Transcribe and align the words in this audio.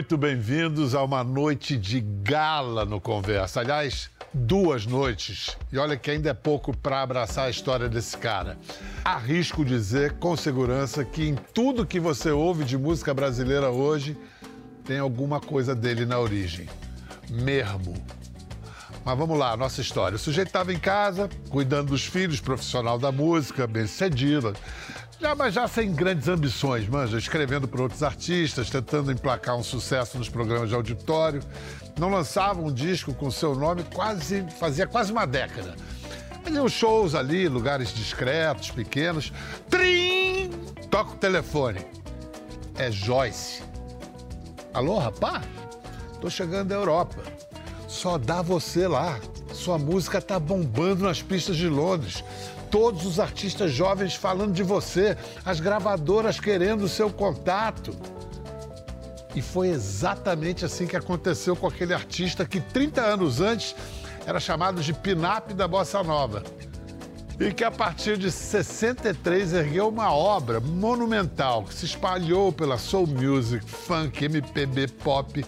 muito 0.00 0.16
bem-vindos 0.16 0.94
a 0.94 1.02
uma 1.02 1.22
noite 1.22 1.76
de 1.76 2.00
gala 2.00 2.86
no 2.86 2.98
Conversa. 2.98 3.60
Aliás, 3.60 4.08
duas 4.32 4.86
noites. 4.86 5.58
E 5.70 5.76
olha 5.76 5.94
que 5.94 6.10
ainda 6.10 6.30
é 6.30 6.32
pouco 6.32 6.74
para 6.74 7.02
abraçar 7.02 7.48
a 7.48 7.50
história 7.50 7.86
desse 7.86 8.16
cara. 8.16 8.56
Arrisco 9.04 9.62
dizer 9.62 10.14
com 10.14 10.34
segurança 10.38 11.04
que 11.04 11.28
em 11.28 11.34
tudo 11.34 11.84
que 11.84 12.00
você 12.00 12.30
ouve 12.30 12.64
de 12.64 12.78
música 12.78 13.12
brasileira 13.12 13.68
hoje, 13.68 14.16
tem 14.86 14.98
alguma 14.98 15.38
coisa 15.38 15.74
dele 15.74 16.06
na 16.06 16.18
origem. 16.18 16.66
Mermo. 17.28 17.92
Mas 19.04 19.18
vamos 19.18 19.38
lá, 19.38 19.54
nossa 19.54 19.82
história. 19.82 20.16
O 20.16 20.18
sujeito 20.18 20.48
estava 20.48 20.72
em 20.72 20.78
casa, 20.78 21.28
cuidando 21.50 21.88
dos 21.88 22.06
filhos, 22.06 22.40
profissional 22.40 22.98
da 22.98 23.12
música, 23.12 23.66
bem 23.66 23.86
cedido. 23.86 24.54
Mas 25.36 25.52
já 25.52 25.68
sem 25.68 25.92
grandes 25.92 26.28
ambições, 26.28 26.88
manja, 26.88 27.18
escrevendo 27.18 27.68
para 27.68 27.82
outros 27.82 28.02
artistas, 28.02 28.70
tentando 28.70 29.12
emplacar 29.12 29.54
um 29.54 29.62
sucesso 29.62 30.16
nos 30.16 30.30
programas 30.30 30.70
de 30.70 30.74
auditório. 30.74 31.42
Não 31.98 32.10
lançava 32.10 32.60
um 32.60 32.72
disco 32.72 33.12
com 33.12 33.30
seu 33.30 33.54
nome 33.54 33.84
quase, 33.94 34.46
fazia 34.58 34.86
quase 34.86 35.12
uma 35.12 35.26
década. 35.26 35.74
Fazia 36.42 36.68
shows 36.68 37.14
ali, 37.14 37.48
lugares 37.48 37.92
discretos, 37.92 38.70
pequenos. 38.70 39.30
Trim! 39.68 40.50
Toca 40.90 41.12
o 41.12 41.16
telefone. 41.16 41.84
É 42.78 42.90
Joyce. 42.90 43.62
Alô, 44.72 44.98
rapá? 44.98 45.42
Tô 46.18 46.30
chegando 46.30 46.68
da 46.68 46.76
Europa. 46.76 47.22
Só 47.86 48.16
dá 48.16 48.40
você 48.40 48.88
lá. 48.88 49.20
Sua 49.52 49.76
música 49.76 50.20
tá 50.20 50.38
bombando 50.38 51.04
nas 51.04 51.20
pistas 51.20 51.56
de 51.56 51.68
Londres 51.68 52.24
todos 52.70 53.04
os 53.04 53.18
artistas 53.18 53.72
jovens 53.72 54.14
falando 54.14 54.52
de 54.52 54.62
você, 54.62 55.16
as 55.44 55.60
gravadoras 55.60 56.38
querendo 56.38 56.82
o 56.82 56.88
seu 56.88 57.10
contato. 57.10 57.94
E 59.34 59.42
foi 59.42 59.68
exatamente 59.68 60.64
assim 60.64 60.86
que 60.86 60.96
aconteceu 60.96 61.54
com 61.54 61.66
aquele 61.66 61.94
artista 61.94 62.44
que 62.44 62.60
30 62.60 63.00
anos 63.00 63.40
antes 63.40 63.74
era 64.26 64.40
chamado 64.40 64.80
de 64.80 64.92
Pinap 64.92 65.52
da 65.52 65.68
Bossa 65.68 66.02
Nova. 66.02 66.42
E 67.38 67.52
que 67.52 67.64
a 67.64 67.70
partir 67.70 68.18
de 68.18 68.30
63 68.30 69.54
ergueu 69.54 69.88
uma 69.88 70.12
obra 70.12 70.60
monumental 70.60 71.64
que 71.64 71.72
se 71.72 71.86
espalhou 71.86 72.52
pela 72.52 72.76
soul 72.76 73.06
music, 73.06 73.64
funk, 73.64 74.24
MPB, 74.24 74.88
pop, 74.88 75.44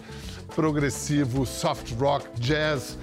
progressivo, 0.55 1.45
soft 1.45 1.91
rock, 1.99 2.27
jazz 2.39 2.97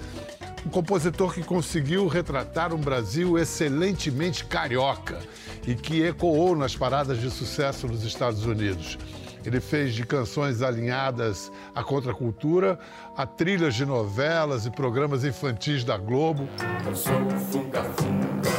um 0.65 0.69
compositor 0.69 1.33
que 1.33 1.43
conseguiu 1.43 2.07
retratar 2.07 2.73
um 2.73 2.77
Brasil 2.77 3.37
excelentemente 3.37 4.45
carioca 4.45 5.19
e 5.65 5.75
que 5.75 6.03
ecoou 6.03 6.55
nas 6.55 6.75
paradas 6.75 7.19
de 7.19 7.29
sucesso 7.29 7.87
nos 7.87 8.03
Estados 8.03 8.45
Unidos. 8.45 8.97
Ele 9.43 9.59
fez 9.59 9.95
de 9.95 10.05
canções 10.05 10.61
alinhadas 10.61 11.51
à 11.73 11.83
contracultura 11.83 12.77
a 13.17 13.25
trilhas 13.25 13.73
de 13.73 13.85
novelas 13.85 14.67
e 14.67 14.71
programas 14.71 15.25
infantis 15.25 15.83
da 15.83 15.97
Globo. 15.97 16.47
Eu 16.85 16.95
sou 16.95 17.13
o 17.15 17.29
Funga 17.51 17.83
Funga. 17.83 18.51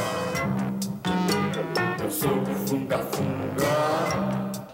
Eu 2.03 2.11
sou 2.11 2.37
o 2.37 2.67
Funga 2.67 2.97
Funga. 2.97 3.33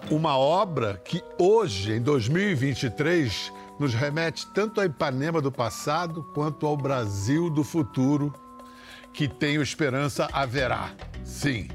Uma 0.10 0.36
obra 0.36 1.00
que 1.04 1.24
hoje, 1.38 1.94
em 1.94 2.02
2023, 2.02 3.54
nos 3.80 3.94
remete 3.94 4.46
tanto 4.48 4.82
a 4.82 4.86
Ipanema 4.86 5.42
do 5.42 5.52
passado 5.52 6.22
quanto 6.34 6.68
ao 6.68 6.76
Brasil 6.76 7.50
do 7.50 7.64
futuro, 7.64 8.34
que 9.14 9.28
tenho 9.28 9.62
esperança 9.62 10.28
haverá. 10.34 10.92
Sim. 11.24 11.68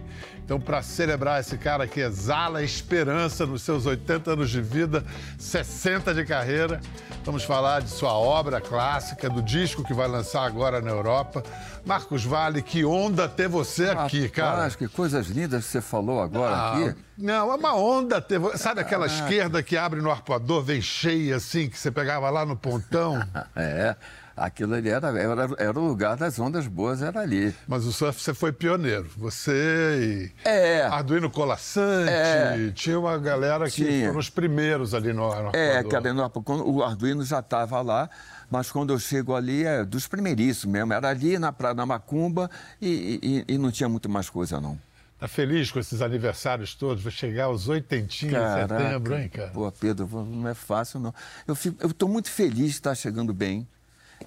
Então, 0.45 0.61
para 0.61 0.83
celebrar 0.83 1.41
esse 1.41 1.57
cara 1.57 1.87
que 1.87 2.01
exala 2.01 2.63
esperança 2.63 3.47
nos 3.47 3.63
seus 3.63 3.87
80 3.87 4.33
anos 4.33 4.51
de 4.51 4.61
vida, 4.61 5.03
60 5.39 6.13
de 6.13 6.23
carreira, 6.27 6.83
vamos 7.25 7.45
falar 7.45 7.81
de 7.81 7.89
sua 7.89 8.13
obra 8.13 8.61
clássica, 8.61 9.31
do 9.31 9.41
disco 9.41 9.83
que 9.83 9.95
vai 9.95 10.07
lançar 10.07 10.45
agora 10.45 10.83
na 10.83 10.91
Europa. 10.91 11.43
Marcos 11.87 12.27
Vale, 12.27 12.61
que 12.61 12.85
onda 12.85 13.27
ter 13.27 13.49
você 13.49 13.89
aqui, 13.89 14.29
cara. 14.29 14.69
que 14.71 14.87
coisas 14.87 15.29
lindas 15.29 15.65
que 15.65 15.71
você 15.71 15.81
falou 15.81 16.21
agora 16.21 16.55
ah, 16.55 16.73
aqui. 16.73 16.95
Não, 17.17 17.51
é 17.51 17.55
uma 17.55 17.75
onda 17.75 18.21
ter 18.21 18.39
você. 18.39 18.59
Sabe 18.59 18.83
aquela 18.83 19.07
ah, 19.07 19.09
esquerda 19.09 19.63
que 19.63 19.79
abre 19.79 20.03
no 20.03 20.11
arpoador, 20.11 20.63
vem 20.63 20.83
cheia 20.83 21.37
assim, 21.37 21.71
que 21.71 21.79
você 21.79 21.91
pegava 21.91 22.29
lá 22.29 22.45
no 22.45 22.55
pontão? 22.55 23.19
é. 23.57 23.97
Aquilo 24.37 24.75
ali 24.75 24.89
era, 24.89 25.09
era, 25.09 25.49
era, 25.59 25.79
o 25.79 25.87
lugar 25.87 26.17
das 26.17 26.41
ondas 26.41 26.67
boas, 26.67 27.03
era 27.03 27.21
ali. 27.21 27.55
Mas 27.69 27.85
o 27.85 27.93
surf 27.93 28.21
você 28.21 28.35
foi 28.35 28.53
pioneiro. 28.53 29.09
Você 29.17 30.33
e 30.45 30.49
é, 30.49 30.83
Arduino 30.83 31.31
Colassante, 31.31 32.11
é, 32.11 32.73
tinha 32.75 32.99
uma 32.99 33.17
galera 33.17 33.67
que 33.67 33.85
tinha. 33.85 34.07
foram 34.09 34.19
os 34.19 34.29
primeiros 34.29 34.93
ali 34.93 35.13
no, 35.13 35.29
no 35.43 35.51
É, 35.55 35.85
que 35.85 36.01
no, 36.13 36.33
o 36.69 36.83
Arduino 36.83 37.25
já 37.25 37.39
estava 37.39 37.81
lá, 37.81 38.11
mas 38.51 38.73
quando 38.73 38.93
eu 38.93 38.99
chego 38.99 39.37
ali 39.37 39.65
é 39.65 39.85
dos 39.85 40.09
primeiríssimos 40.09 40.73
mesmo. 40.73 40.93
Era 40.93 41.11
ali 41.11 41.39
na 41.39 41.53
Praia 41.53 41.75
da 41.75 41.87
Macumba 41.87 42.51
e, 42.83 43.45
e, 43.49 43.55
e 43.55 43.59
não 43.59 43.71
tinha 43.71 43.89
muito 43.89 44.09
mais 44.09 44.29
coisa, 44.29 44.61
não. 44.61 44.77
Tá 45.21 45.29
feliz 45.29 45.71
com 45.71 45.79
esses 45.79 46.03
aniversários 46.03 46.75
todos? 46.75 47.05
Vai 47.05 47.13
chegar 47.13 47.45
aos 47.45 47.69
oitentinhos 47.69 48.35
em 48.35 48.69
setembro, 48.69 49.17
hein, 49.17 49.29
cara? 49.29 49.51
Pô, 49.51 49.71
Pedro, 49.71 50.09
não 50.25 50.49
é 50.49 50.55
fácil, 50.55 50.99
não. 50.99 51.15
Eu 51.47 51.55
estou 51.89 52.09
muito 52.09 52.29
feliz 52.29 52.71
de 52.71 52.73
estar 52.73 52.95
chegando 52.97 53.33
bem 53.33 53.67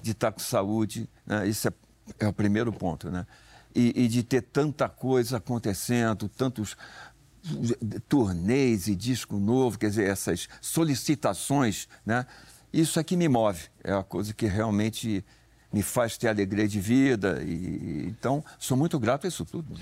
de 0.02 0.12
estar 0.12 0.32
com 0.32 0.40
saúde, 0.40 1.08
né? 1.26 1.46
isso 1.46 1.68
é, 1.68 1.72
é, 2.20 2.28
o 2.28 2.32
primeiro 2.32 2.72
ponto, 2.72 3.10
né? 3.10 3.26
E, 3.74 4.04
e, 4.04 4.08
de 4.08 4.22
ter 4.22 4.42
tanta 4.42 4.88
coisa 4.88 5.36
acontecendo, 5.36 6.28
tantos 6.28 6.76
turnês 8.08 8.88
e 8.88 8.96
disco 8.96 9.36
novo, 9.36 9.78
quer 9.78 9.90
dizer, 9.90 10.08
essas 10.08 10.48
solicitações, 10.60 11.86
né? 12.04 12.26
Isso 12.72 12.98
é 12.98 13.04
que 13.04 13.16
me 13.16 13.28
move, 13.28 13.62
é 13.84 13.92
a 13.92 14.02
coisa 14.02 14.34
que 14.34 14.46
realmente 14.46 15.24
me 15.72 15.82
faz 15.82 16.16
ter 16.16 16.28
alegria 16.28 16.66
de 16.66 16.80
vida. 16.80 17.42
E, 17.42 18.06
então, 18.08 18.44
sou 18.58 18.76
muito 18.76 18.98
grato 18.98 19.26
a 19.26 19.28
isso 19.28 19.44
tudo. 19.44 19.74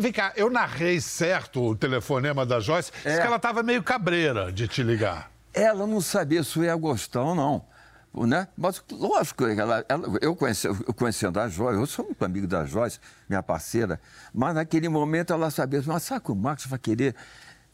Vem 0.00 0.12
cá, 0.12 0.32
eu 0.36 0.50
narrei 0.50 1.00
certo 1.00 1.62
o 1.62 1.76
telefonema 1.76 2.44
da 2.44 2.60
Joyce, 2.60 2.90
é. 3.04 3.18
que 3.18 3.26
ela 3.26 3.36
estava 3.36 3.62
meio 3.62 3.82
cabreira 3.82 4.50
de 4.50 4.66
te 4.66 4.82
ligar. 4.82 5.30
Ela 5.52 5.86
não 5.86 6.00
sabia 6.00 6.42
se 6.42 6.58
eu 6.58 6.64
ia 6.64 6.74
gostar 6.74 7.22
ou 7.22 7.34
não 7.34 7.73
né? 8.14 8.46
Mas, 8.56 8.82
lógico, 8.92 9.44
ela, 9.44 9.84
ela, 9.88 10.18
eu, 10.20 10.36
conheci, 10.36 10.68
conhecendo 10.96 11.40
a 11.40 11.48
Joyce, 11.48 11.80
eu 11.80 11.86
sou 11.86 12.04
muito 12.04 12.24
amigo 12.24 12.46
da 12.46 12.64
Joyce, 12.64 13.00
minha 13.28 13.42
parceira, 13.42 14.00
mas 14.32 14.54
naquele 14.54 14.88
momento 14.88 15.32
ela 15.32 15.50
sabia, 15.50 15.82
mas 15.84 16.04
sabe 16.04 16.24
que 16.24 16.30
o 16.30 16.36
Marcos 16.36 16.66
vai 16.66 16.78
querer 16.78 17.16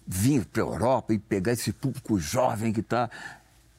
vir 0.07 0.47
para 0.47 0.63
a 0.63 0.67
Europa 0.67 1.13
e 1.13 1.19
pegar 1.19 1.53
esse 1.53 1.73
público 1.73 2.19
jovem 2.19 2.73
que 2.73 2.81
está. 2.81 3.11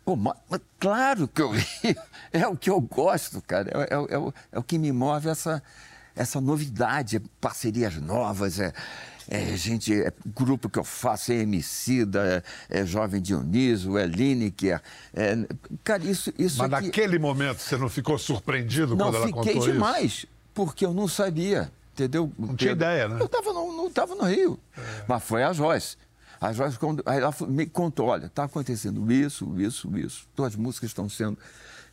Pô, 0.05 0.15
mas, 0.15 0.35
mas, 0.49 0.61
claro 0.79 1.27
que 1.27 1.41
eu 1.41 1.51
é 2.31 2.47
o 2.47 2.55
que 2.55 2.69
eu 2.69 2.79
gosto, 2.79 3.41
cara, 3.41 3.69
é, 3.71 3.93
é, 3.95 4.13
é, 4.13 4.17
o, 4.17 4.33
é 4.51 4.59
o 4.59 4.63
que 4.63 4.77
me 4.77 4.91
move 4.91 5.29
essa, 5.29 5.63
essa 6.15 6.39
novidade, 6.39 7.19
parcerias 7.39 7.95
novas, 7.97 8.59
é, 8.59 8.71
é 9.31 9.55
gente, 9.55 9.93
é 9.93 10.11
grupo 10.35 10.69
que 10.69 10.77
eu 10.77 10.83
faço, 10.83 11.31
é 11.31 11.35
Emicida, 11.35 12.43
é, 12.69 12.81
é 12.81 12.85
Jovem 12.85 13.21
Dionísio, 13.21 13.97
é 13.97 14.05
Lineker. 14.05 14.81
É, 15.13 15.37
cara, 15.85 16.03
isso, 16.03 16.33
isso 16.37 16.57
Mas 16.57 16.73
aqui... 16.73 16.87
naquele 16.87 17.17
momento 17.17 17.59
você 17.59 17.77
não 17.77 17.87
ficou 17.87 18.17
surpreendido 18.19 18.93
não, 18.93 19.05
quando 19.05 19.15
ela 19.15 19.31
contou 19.31 19.43
isso? 19.43 19.53
Não, 19.55 19.61
fiquei 19.61 19.73
demais, 19.73 20.25
porque 20.53 20.85
eu 20.85 20.93
não 20.93 21.07
sabia, 21.07 21.71
entendeu? 21.93 22.29
Não 22.37 22.57
tinha 22.57 22.73
ideia, 22.73 23.07
né? 23.07 23.21
Eu 23.21 23.25
estava 23.25 23.53
no, 23.53 23.71
não 23.71 23.87
estava 23.87 24.13
no 24.15 24.25
Rio, 24.25 24.59
é. 24.77 24.81
mas 25.07 25.23
foi 25.23 25.43
a 25.43 25.53
Joyce. 25.53 25.95
A 26.41 26.51
Joyce 26.51 26.77
ela 27.05 27.33
me 27.47 27.65
contou, 27.65 28.07
olha, 28.07 28.25
está 28.25 28.43
acontecendo 28.43 29.09
isso, 29.09 29.55
isso, 29.61 29.97
isso. 29.97 30.27
Todas 30.35 30.53
as 30.53 30.59
músicas 30.59 30.89
estão 30.89 31.07
sendo 31.07 31.37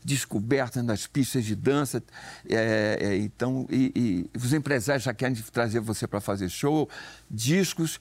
descobertas 0.04 0.84
nas 0.84 1.06
pistas 1.06 1.44
de 1.44 1.54
dança. 1.54 2.02
É, 2.48 2.98
é, 3.00 3.16
então, 3.16 3.66
e, 3.70 3.92
e, 4.34 4.38
os 4.38 4.52
empresários 4.52 5.04
já 5.04 5.14
querem 5.14 5.34
trazer 5.52 5.80
você 5.80 6.06
para 6.06 6.20
fazer 6.20 6.48
show, 6.48 6.88
discos. 7.30 8.00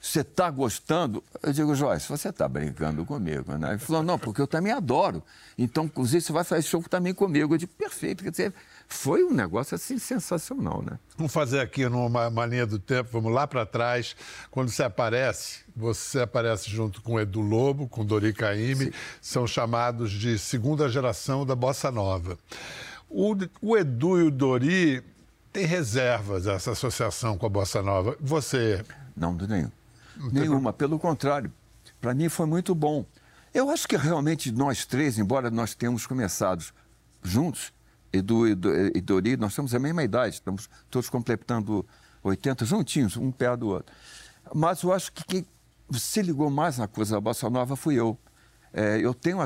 Você 0.00 0.20
está 0.20 0.48
gostando? 0.48 1.24
Eu 1.42 1.52
digo, 1.52 1.74
Joyce, 1.74 2.08
você 2.08 2.28
está 2.28 2.48
brincando 2.48 3.04
comigo, 3.04 3.56
né? 3.58 3.70
Ele 3.70 3.78
falou, 3.78 4.02
não, 4.02 4.16
porque 4.16 4.40
eu 4.40 4.46
também 4.46 4.72
adoro. 4.72 5.24
Então, 5.56 5.86
inclusive, 5.86 6.20
você 6.20 6.32
vai 6.32 6.44
fazer 6.44 6.62
show 6.62 6.80
também 6.84 7.12
comigo. 7.12 7.54
Eu 7.54 7.58
digo, 7.58 7.72
perfeito. 7.74 8.22
Quer 8.22 8.30
dizer, 8.30 8.54
foi 8.88 9.22
um 9.22 9.32
negócio 9.32 9.74
assim 9.74 9.98
sensacional, 9.98 10.82
né? 10.82 10.98
Vamos 11.16 11.32
fazer 11.32 11.60
aqui 11.60 11.86
numa 11.88 12.28
uma 12.28 12.46
linha 12.46 12.66
do 12.66 12.78
tempo, 12.78 13.10
vamos 13.12 13.32
lá 13.32 13.46
para 13.46 13.66
trás. 13.66 14.16
Quando 14.50 14.70
você 14.70 14.82
aparece, 14.82 15.60
você 15.76 16.20
aparece 16.20 16.70
junto 16.70 17.02
com 17.02 17.20
Edu 17.20 17.40
Lobo, 17.40 17.86
com 17.86 18.04
Dori 18.04 18.32
Caymmi, 18.32 18.92
são 19.20 19.46
chamados 19.46 20.10
de 20.10 20.38
segunda 20.38 20.88
geração 20.88 21.44
da 21.44 21.54
Bossa 21.54 21.90
Nova. 21.90 22.38
O, 23.10 23.36
o 23.60 23.76
Edu 23.76 24.20
e 24.20 24.22
o 24.24 24.30
Dori 24.30 25.04
têm 25.52 25.66
reservas 25.66 26.46
essa 26.46 26.72
associação 26.72 27.36
com 27.36 27.44
a 27.44 27.50
Bossa 27.50 27.82
Nova. 27.82 28.16
Você? 28.18 28.82
Não, 29.14 29.36
de 29.36 29.46
nenhum. 29.46 29.70
Nenhuma, 30.32 30.72
pelo 30.72 30.98
contrário. 30.98 31.52
Para 32.00 32.14
mim 32.14 32.28
foi 32.28 32.46
muito 32.46 32.74
bom. 32.74 33.04
Eu 33.52 33.70
acho 33.70 33.86
que 33.86 33.96
realmente 33.96 34.50
nós 34.50 34.86
três, 34.86 35.18
embora 35.18 35.50
nós 35.50 35.74
tenhamos 35.74 36.06
começado 36.06 36.64
juntos, 37.22 37.72
Edu 38.12 38.46
e 38.48 39.00
Dori, 39.00 39.36
nós 39.36 39.54
temos 39.54 39.74
a 39.74 39.78
mesma 39.78 40.02
idade, 40.02 40.36
estamos 40.36 40.68
todos 40.90 41.10
completando 41.10 41.86
80 42.22 42.64
juntinhos, 42.64 43.16
um 43.16 43.30
pé 43.30 43.54
do 43.56 43.68
outro. 43.68 43.94
Mas 44.54 44.82
eu 44.82 44.92
acho 44.92 45.12
que 45.12 45.24
quem 45.24 45.46
se 45.92 46.22
ligou 46.22 46.50
mais 46.50 46.78
na 46.78 46.88
coisa 46.88 47.16
da 47.16 47.20
Bossa 47.20 47.48
Nova 47.48 47.76
fui 47.76 47.94
eu. 47.94 48.18
É, 48.72 48.98
eu 49.00 49.14
tenho 49.14 49.38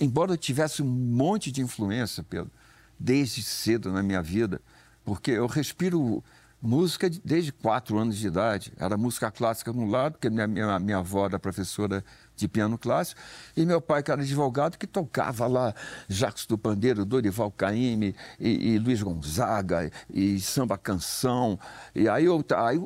embora 0.00 0.32
eu 0.32 0.36
tivesse 0.36 0.82
um 0.82 0.86
monte 0.86 1.50
de 1.50 1.62
influência, 1.62 2.22
Pedro, 2.22 2.50
desde 2.98 3.42
cedo 3.42 3.90
na 3.90 4.02
minha 4.02 4.22
vida, 4.22 4.60
porque 5.04 5.30
eu 5.30 5.46
respiro 5.46 6.22
música 6.60 7.10
desde 7.24 7.52
quatro 7.52 7.98
anos 7.98 8.16
de 8.16 8.26
idade. 8.26 8.72
Era 8.76 8.96
música 8.96 9.30
clássica 9.30 9.72
de 9.72 9.78
um 9.78 9.88
lado, 9.88 10.12
porque 10.12 10.28
minha, 10.28 10.46
minha, 10.46 10.78
minha 10.78 10.98
avó 10.98 11.26
era 11.26 11.38
professora 11.38 12.04
de 12.36 12.48
piano 12.48 12.78
clássico, 12.78 13.20
e 13.56 13.66
meu 13.66 13.80
pai, 13.80 14.02
que 14.02 14.10
era 14.10 14.22
advogado, 14.22 14.78
que 14.78 14.86
tocava 14.86 15.46
lá 15.46 15.74
Jacques 16.08 16.46
do 16.46 16.56
Pandeiro, 16.56 17.04
Dorival 17.04 17.50
Caymmi, 17.50 18.14
e, 18.38 18.72
e 18.72 18.78
Luiz 18.78 19.02
Gonzaga, 19.02 19.90
e, 20.08 20.36
e 20.36 20.40
samba 20.40 20.78
canção. 20.78 21.58
E 21.94 22.08
aí 22.08 22.24
eu, 22.24 22.42
aí 22.56 22.82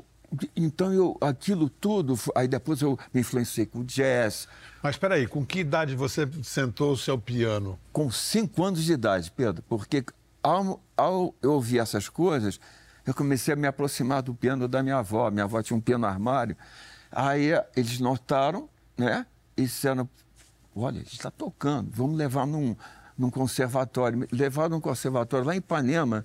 então 0.56 0.92
eu 0.92 1.16
aquilo 1.20 1.68
tudo, 1.68 2.18
aí 2.34 2.48
depois 2.48 2.80
eu 2.82 2.98
me 3.12 3.20
influenciei 3.20 3.66
com 3.66 3.84
jazz. 3.84 4.48
Mas 4.82 4.96
espera 4.96 5.14
aí, 5.14 5.26
com 5.26 5.46
que 5.46 5.60
idade 5.60 5.94
você 5.94 6.28
sentou 6.42 6.92
o 6.92 6.96
seu 6.96 7.16
piano? 7.16 7.78
Com 7.92 8.10
cinco 8.10 8.64
anos 8.64 8.82
de 8.82 8.92
idade, 8.92 9.30
Pedro, 9.30 9.62
porque 9.68 10.04
ao, 10.42 10.82
ao 10.96 11.34
eu 11.40 11.52
ouvir 11.52 11.78
essas 11.78 12.08
coisas, 12.08 12.58
eu 13.06 13.14
comecei 13.14 13.54
a 13.54 13.56
me 13.56 13.66
aproximar 13.66 14.22
do 14.22 14.34
piano 14.34 14.66
da 14.66 14.82
minha 14.82 14.96
avó. 14.96 15.30
Minha 15.30 15.44
avó 15.44 15.62
tinha 15.62 15.76
um 15.76 15.80
piano 15.80 16.06
armário. 16.06 16.56
Aí 17.10 17.50
eles 17.76 18.00
notaram, 18.00 18.68
né? 18.96 19.26
E 19.56 19.62
disseram, 19.62 20.08
olha, 20.74 20.96
a 20.96 21.02
gente 21.02 21.12
está 21.12 21.30
tocando, 21.30 21.90
vamos 21.92 22.16
levar 22.16 22.46
num, 22.46 22.74
num 23.16 23.30
conservatório. 23.30 24.26
Levaram 24.32 24.70
num 24.70 24.80
conservatório 24.80 25.46
lá 25.46 25.54
em 25.54 25.58
Ipanema, 25.58 26.24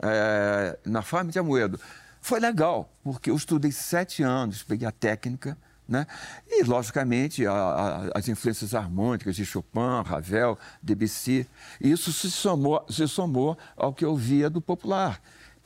é, 0.00 0.78
na 0.84 1.02
Farm 1.02 1.28
de 1.28 1.38
Amoedo. 1.38 1.78
Foi 2.20 2.38
legal, 2.38 2.88
porque 3.02 3.30
eu 3.30 3.36
estudei 3.36 3.72
sete 3.72 4.22
anos, 4.22 4.62
peguei 4.62 4.86
a 4.86 4.92
técnica, 4.92 5.58
né? 5.88 6.06
E, 6.46 6.62
logicamente, 6.62 7.44
a, 7.44 7.52
a, 7.52 8.18
as 8.18 8.28
influências 8.28 8.74
harmônicas 8.74 9.34
de 9.34 9.44
Chopin, 9.44 10.02
Ravel, 10.06 10.56
Debussy. 10.80 11.46
Isso 11.80 12.12
se 12.12 12.30
somou, 12.30 12.86
se 12.88 13.06
somou 13.08 13.58
ao 13.76 13.92
que 13.92 14.04
eu 14.04 14.16
via 14.16 14.48
do 14.48 14.60
popular, 14.60 15.20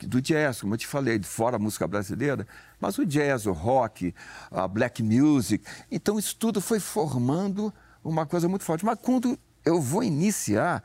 do 0.05 0.21
jazz, 0.21 0.61
como 0.61 0.73
eu 0.73 0.77
te 0.77 0.85
falei, 0.85 1.17
de 1.17 1.27
fora 1.27 1.55
a 1.55 1.59
música 1.59 1.87
brasileira, 1.87 2.45
mas 2.79 2.97
o 2.97 3.05
jazz, 3.05 3.45
o 3.45 3.53
rock, 3.53 4.13
a 4.51 4.67
black 4.67 5.01
music. 5.01 5.65
Então, 5.91 6.19
isso 6.19 6.35
tudo 6.35 6.61
foi 6.61 6.79
formando 6.79 7.73
uma 8.03 8.25
coisa 8.25 8.47
muito 8.47 8.63
forte. 8.63 8.85
Mas 8.85 8.99
quando 9.01 9.37
eu 9.65 9.81
vou 9.81 10.03
iniciar 10.03 10.83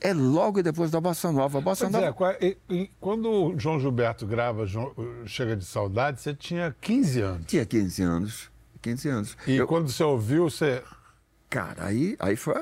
é 0.00 0.12
logo 0.12 0.62
depois 0.62 0.90
da 0.90 1.00
Bossa 1.00 1.32
Nova. 1.32 1.58
A 1.58 1.60
Bossa 1.60 1.88
pois 1.90 1.92
Nova... 1.92 2.36
é, 2.40 2.56
quando 3.00 3.28
o 3.28 3.58
João 3.58 3.80
Gilberto 3.80 4.26
grava 4.26 4.64
Chega 5.26 5.56
de 5.56 5.64
Saudade, 5.64 6.20
você 6.20 6.32
tinha 6.34 6.74
15 6.80 7.20
anos. 7.20 7.46
Tinha 7.46 7.66
15 7.66 8.02
anos. 8.02 8.50
15 8.80 9.08
anos. 9.08 9.36
E 9.46 9.56
eu... 9.56 9.66
quando 9.66 9.88
você 9.88 10.02
ouviu, 10.04 10.48
você. 10.48 10.82
Cara, 11.50 11.86
aí, 11.86 12.16
aí 12.20 12.36
foi 12.36 12.54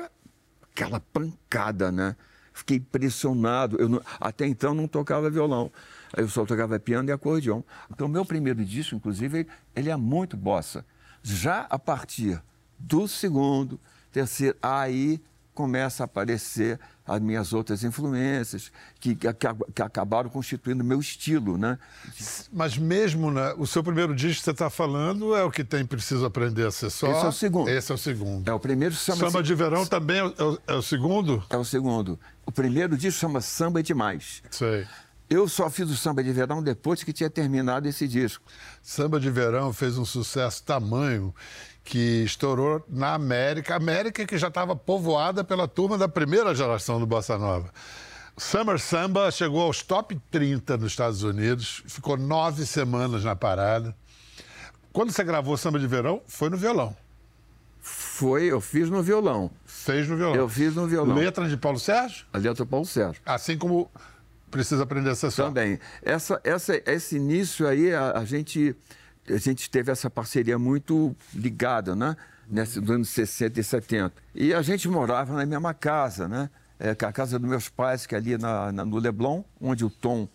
aquela 0.63 0.99
pancada, 0.99 1.91
né? 1.91 2.15
Fiquei 2.57 2.77
impressionado. 2.77 3.77
Eu 3.79 3.87
não... 3.87 4.01
até 4.19 4.47
então 4.47 4.73
não 4.73 4.87
tocava 4.87 5.29
violão. 5.29 5.71
Eu 6.15 6.27
só 6.27 6.43
tocava 6.43 6.79
piano 6.79 7.09
e 7.09 7.11
acordeão. 7.11 7.63
Então, 7.91 8.07
meu 8.07 8.25
primeiro 8.25 8.65
disco, 8.65 8.95
inclusive, 8.95 9.47
ele 9.75 9.91
é 9.91 9.95
muito 9.95 10.35
bossa. 10.35 10.83
Já 11.21 11.67
a 11.69 11.77
partir 11.77 12.41
do 12.79 13.07
segundo, 13.07 13.79
terceiro, 14.11 14.57
aí 14.61 15.21
começa 15.53 16.03
a 16.03 16.05
aparecer 16.05 16.79
as 17.05 17.19
minhas 17.21 17.53
outras 17.53 17.83
influências, 17.83 18.71
que, 18.99 19.15
que, 19.15 19.27
que 19.73 19.81
acabaram 19.81 20.29
constituindo 20.29 20.83
meu 20.83 20.99
estilo, 20.99 21.57
né? 21.57 21.79
Mas 22.51 22.77
mesmo 22.77 23.31
né, 23.31 23.55
o 23.57 23.65
seu 23.65 23.83
primeiro 23.83 24.13
disco 24.13 24.39
que 24.39 24.45
você 24.45 24.51
está 24.51 24.69
falando 24.69 25.35
é 25.35 25.43
o 25.43 25.49
que 25.49 25.63
tem 25.63 25.85
Preciso 25.85 26.25
Aprender 26.25 26.67
a 26.67 26.71
Ser 26.71 26.89
Só. 26.89 27.09
Esse 27.09 27.25
é 27.25 27.27
o 27.27 27.31
segundo. 27.31 27.69
Esse 27.69 27.91
é 27.91 27.95
o 27.95 27.97
segundo. 27.97 28.49
É 28.49 28.53
o 28.53 28.59
primeiro 28.59 28.93
chama 28.93 29.17
Samba 29.17 29.41
de 29.41 29.55
Verão 29.55 29.85
também 29.85 30.19
é 30.19 30.23
o, 30.23 30.59
é 30.67 30.75
o 30.75 30.81
segundo? 30.81 31.43
É 31.49 31.57
o 31.57 31.65
segundo. 31.65 32.19
O 32.47 32.51
primeiro 32.51 32.95
disco 32.97 33.19
chama 33.19 33.41
Samba 33.41 33.83
Demais. 33.83 34.41
Sei. 34.49 34.87
Eu 35.29 35.49
só 35.49 35.69
fiz 35.69 35.89
o 35.89 35.97
Samba 35.97 36.23
de 36.23 36.31
Verão 36.31 36.63
depois 36.63 37.03
que 37.03 37.11
tinha 37.11 37.29
terminado 37.29 37.89
esse 37.89 38.07
disco. 38.07 38.41
Samba 38.81 39.19
de 39.19 39.29
Verão 39.29 39.73
fez 39.73 39.97
um 39.97 40.05
sucesso 40.05 40.63
tamanho 40.63 41.35
que 41.83 42.23
estourou 42.23 42.81
na 42.87 43.13
América, 43.13 43.75
América 43.75 44.25
que 44.25 44.37
já 44.37 44.47
estava 44.47 44.77
povoada 44.77 45.43
pela 45.43 45.67
turma 45.67 45.97
da 45.97 46.07
primeira 46.07 46.55
geração 46.55 47.01
do 47.01 47.05
Bossa 47.05 47.37
Nova. 47.37 47.69
Summer 48.37 48.79
Samba 48.79 49.29
chegou 49.29 49.63
aos 49.63 49.81
top 49.81 50.17
30 50.31 50.77
nos 50.77 50.93
Estados 50.93 51.23
Unidos, 51.23 51.83
ficou 51.85 52.15
nove 52.15 52.65
semanas 52.65 53.25
na 53.25 53.35
parada. 53.35 53.93
Quando 54.93 55.11
você 55.11 55.23
gravou 55.25 55.57
Samba 55.57 55.79
de 55.79 55.87
Verão, 55.87 56.21
foi 56.25 56.49
no 56.49 56.55
violão. 56.55 56.95
Foi, 57.81 58.45
eu 58.45 58.61
fiz 58.61 58.89
no 58.89 59.03
violão. 59.03 59.51
Fez 59.87 60.07
no 60.07 60.17
violão. 60.17 60.35
Eu 60.35 60.49
fiz 60.49 60.75
no 60.75 60.85
violão. 60.85 61.15
Letra 61.15 61.47
de 61.47 61.55
Paulo 61.55 61.79
Sérgio? 61.79 62.25
A 62.33 62.37
letra 62.37 62.65
de 62.65 62.69
Paulo 62.69 62.85
Sérgio. 62.85 63.21
Assim 63.25 63.57
como 63.57 63.89
Precisa 64.51 64.83
Aprender 64.83 65.11
a 65.11 65.15
Ser 65.15 65.31
Só. 65.31 65.45
Também. 65.45 65.79
Essa, 66.01 66.41
essa, 66.43 66.81
esse 66.85 67.15
início 67.15 67.65
aí, 67.65 67.93
a, 67.93 68.11
a 68.11 68.25
gente 68.25 68.75
a 69.29 69.37
gente 69.37 69.69
teve 69.69 69.91
essa 69.91 70.09
parceria 70.09 70.57
muito 70.57 71.15
ligada, 71.33 71.95
né? 71.95 72.15
Nesse, 72.49 72.79
dos 72.79 72.91
anos 72.91 73.09
60 73.09 73.59
e 73.59 73.63
70. 73.63 74.13
E 74.35 74.53
a 74.53 74.61
gente 74.61 74.87
morava 74.89 75.33
na 75.33 75.45
mesma 75.45 75.73
casa, 75.73 76.27
né? 76.27 76.49
É, 76.79 76.91
a 76.91 76.95
casa 76.95 77.39
dos 77.39 77.49
meus 77.49 77.69
pais, 77.69 78.05
que 78.05 78.13
é 78.13 78.17
ali 78.17 78.37
na, 78.37 78.71
na, 78.71 78.85
no 78.85 78.97
Leblon, 78.97 79.43
onde 79.59 79.83
o 79.83 79.89
Tom 79.89 80.27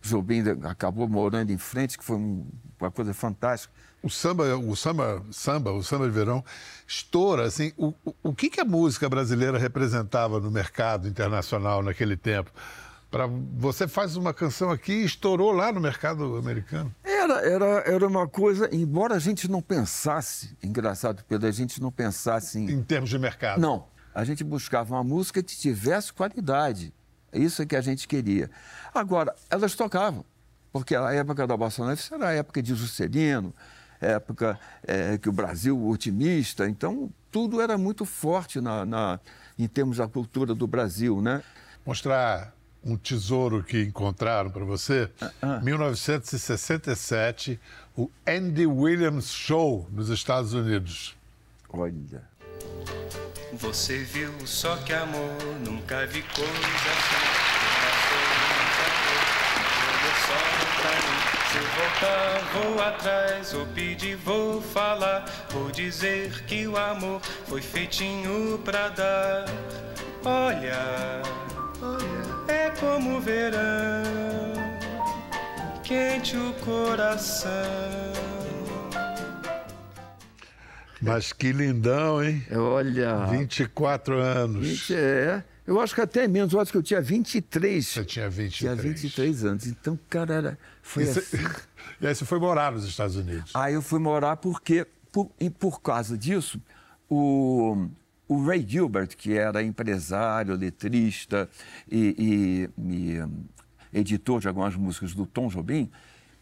Jobim 0.00 0.42
acabou 0.64 1.08
morando 1.08 1.50
em 1.50 1.58
frente, 1.58 1.98
que 1.98 2.04
foi 2.04 2.16
um, 2.16 2.46
uma 2.80 2.90
coisa 2.90 3.12
fantástica. 3.12 3.72
O 4.02 4.10
samba, 4.10 4.56
o 4.56 4.74
samba, 4.74 5.22
samba, 5.30 5.72
o 5.72 5.82
samba 5.82 6.06
de 6.06 6.10
verão 6.10 6.44
estoura 6.86 7.46
assim. 7.46 7.72
O, 7.76 7.94
o, 8.22 8.34
que, 8.34 8.50
que 8.50 8.60
a 8.60 8.64
música 8.64 9.08
brasileira 9.08 9.58
representava 9.58 10.40
no 10.40 10.50
mercado 10.50 11.06
internacional 11.06 11.82
naquele 11.82 12.16
tempo? 12.16 12.50
Para 13.10 13.26
você 13.26 13.86
faz 13.86 14.16
uma 14.16 14.34
canção 14.34 14.70
aqui 14.70 14.92
e 14.92 15.04
estourou 15.04 15.52
lá 15.52 15.70
no 15.70 15.80
mercado 15.80 16.36
americano. 16.36 16.92
Era, 17.04 17.34
era, 17.46 17.66
era 17.86 18.06
uma 18.06 18.26
coisa, 18.26 18.68
embora 18.74 19.14
a 19.14 19.18
gente 19.18 19.48
não 19.48 19.62
pensasse, 19.62 20.56
engraçado, 20.62 21.22
Pedro, 21.28 21.46
a 21.46 21.52
gente 21.52 21.80
não 21.80 21.92
pensasse 21.92 22.58
em. 22.58 22.70
Em 22.70 22.82
termos 22.82 23.10
de 23.10 23.18
mercado. 23.18 23.60
Não. 23.60 23.86
A 24.14 24.24
gente 24.24 24.42
buscava 24.42 24.94
uma 24.94 25.04
música 25.04 25.42
que 25.42 25.56
tivesse 25.56 26.12
qualidade. 26.12 26.92
Isso 27.32 27.62
é 27.62 27.66
que 27.66 27.76
a 27.76 27.80
gente 27.80 28.06
queria. 28.06 28.50
Agora, 28.94 29.34
elas 29.48 29.74
tocavam, 29.74 30.24
porque 30.72 30.94
a 30.94 31.12
época 31.12 31.46
da 31.46 31.56
Bossa 31.56 31.82
Nova 31.82 31.98
era 32.12 32.28
a 32.28 32.32
época 32.32 32.62
de 32.62 32.74
Juscelino, 32.74 33.54
época 34.06 34.58
é, 34.82 35.16
que 35.16 35.28
o 35.28 35.32
Brasil 35.32 35.88
otimista, 35.88 36.68
então 36.68 37.10
tudo 37.30 37.60
era 37.60 37.78
muito 37.78 38.04
forte 38.04 38.60
na, 38.60 38.84
na, 38.84 39.20
em 39.58 39.66
termos 39.68 39.98
da 39.98 40.08
cultura 40.08 40.54
do 40.54 40.66
Brasil, 40.66 41.22
né? 41.22 41.42
Mostrar 41.86 42.52
um 42.84 42.96
tesouro 42.96 43.62
que 43.62 43.82
encontraram 43.82 44.50
para 44.50 44.64
você. 44.64 45.08
Uh 45.20 45.26
-uh. 45.46 45.62
1967, 45.62 47.60
o 47.96 48.10
Andy 48.26 48.66
Williams 48.66 49.30
Show 49.30 49.88
nos 49.90 50.08
Estados 50.08 50.52
Unidos. 50.52 51.16
Olha. 51.68 52.22
Você 53.52 53.98
viu 53.98 54.32
só 54.46 54.76
que 54.78 54.92
amor, 54.92 55.36
nunca 55.64 56.06
vi 56.06 56.22
coisa 56.22 56.50
assim. 56.50 57.41
Se 61.52 61.58
voltar, 61.58 62.40
vou 62.54 62.82
atrás, 62.82 63.52
vou 63.52 63.66
pedir, 63.74 64.16
vou 64.16 64.62
falar, 64.62 65.26
vou 65.50 65.70
dizer 65.70 66.42
que 66.46 66.66
o 66.66 66.78
amor 66.78 67.20
foi 67.46 67.60
feitinho 67.60 68.58
pra 68.64 68.88
dar. 68.88 69.44
Olha, 70.24 71.20
olha 71.82 72.22
é 72.48 72.70
como 72.70 73.18
o 73.18 73.20
verão, 73.20 74.02
quente 75.84 76.38
o 76.38 76.54
coração. 76.64 77.50
Mas 81.02 81.34
que 81.34 81.52
lindão, 81.52 82.24
hein? 82.24 82.46
Olha. 82.50 83.26
24 83.26 84.18
anos. 84.18 84.66
20, 84.66 84.94
é. 84.94 85.44
Eu 85.66 85.80
acho 85.80 85.94
que 85.94 86.00
até 86.00 86.26
menos, 86.26 86.52
eu 86.52 86.60
acho 86.60 86.72
que 86.72 86.78
eu 86.78 86.82
tinha 86.82 87.00
23. 87.00 87.86
Você 87.86 88.04
tinha 88.04 88.28
23. 88.28 88.52
Tinha 88.52 88.74
23 88.74 89.44
anos. 89.44 89.66
Então, 89.66 89.98
cara, 90.08 90.34
era, 90.34 90.58
foi 90.82 91.04
e 91.04 91.08
assim. 91.08 91.36
e 92.00 92.06
aí 92.06 92.14
você 92.14 92.24
foi 92.24 92.38
morar 92.38 92.72
nos 92.72 92.84
Estados 92.84 93.16
Unidos? 93.16 93.52
Aí 93.54 93.74
eu 93.74 93.82
fui 93.82 94.00
morar 94.00 94.36
porque, 94.36 94.86
por, 95.12 95.30
por 95.58 95.80
causa 95.80 96.18
disso, 96.18 96.60
o, 97.08 97.88
o 98.26 98.44
Ray 98.44 98.66
Gilbert, 98.66 99.16
que 99.16 99.34
era 99.34 99.62
empresário, 99.62 100.56
letrista 100.56 101.48
e, 101.90 102.68
e, 102.78 103.20
e 103.92 103.98
editor 104.00 104.40
de 104.40 104.48
algumas 104.48 104.74
músicas 104.74 105.14
do 105.14 105.26
Tom 105.26 105.48
Jobim, 105.48 105.90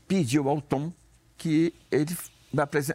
pediu 0.09 0.49
ao 0.49 0.63
Tom 0.63 0.93
que 1.37 1.75
ele 1.91 2.17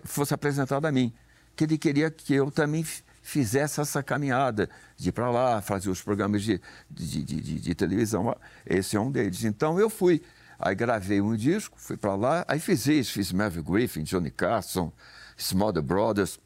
fosse 0.04 0.34
apresentado 0.34 0.86
a 0.86 0.92
mim, 0.92 1.14
que 1.56 1.64
ele 1.64 1.78
queria 1.78 2.10
que 2.10 2.34
eu 2.34 2.50
também 2.50 2.86
fizesse 3.26 3.82
essa 3.82 4.04
caminhada 4.04 4.70
de 4.96 5.10
ir 5.10 5.12
para 5.12 5.32
lá, 5.32 5.60
fazer 5.60 5.90
os 5.90 6.02
programas 6.02 6.44
de, 6.44 6.62
de, 6.90 7.24
de, 7.24 7.60
de, 7.60 7.76
televisão. 7.76 8.36
Esse 8.66 8.96
é 8.96 9.00
um 9.00 9.12
deles. 9.12 9.44
Então 9.44 9.80
eu 9.80 9.90
fui. 9.90 10.22
Aí 10.60 10.76
gravei 10.76 11.20
um 11.20 11.36
disco, 11.36 11.76
fui 11.78 11.98
para 11.98 12.16
lá, 12.16 12.46
aí 12.48 12.60
fiz 12.60 12.86
isso, 12.86 13.12
fiz 13.12 13.32
Mervyn 13.32 13.64
Griffin, 13.64 14.04
Johnny 14.04 14.32
Carson, 14.32 14.94
Small 15.38 15.74
Brothers, 15.82 16.40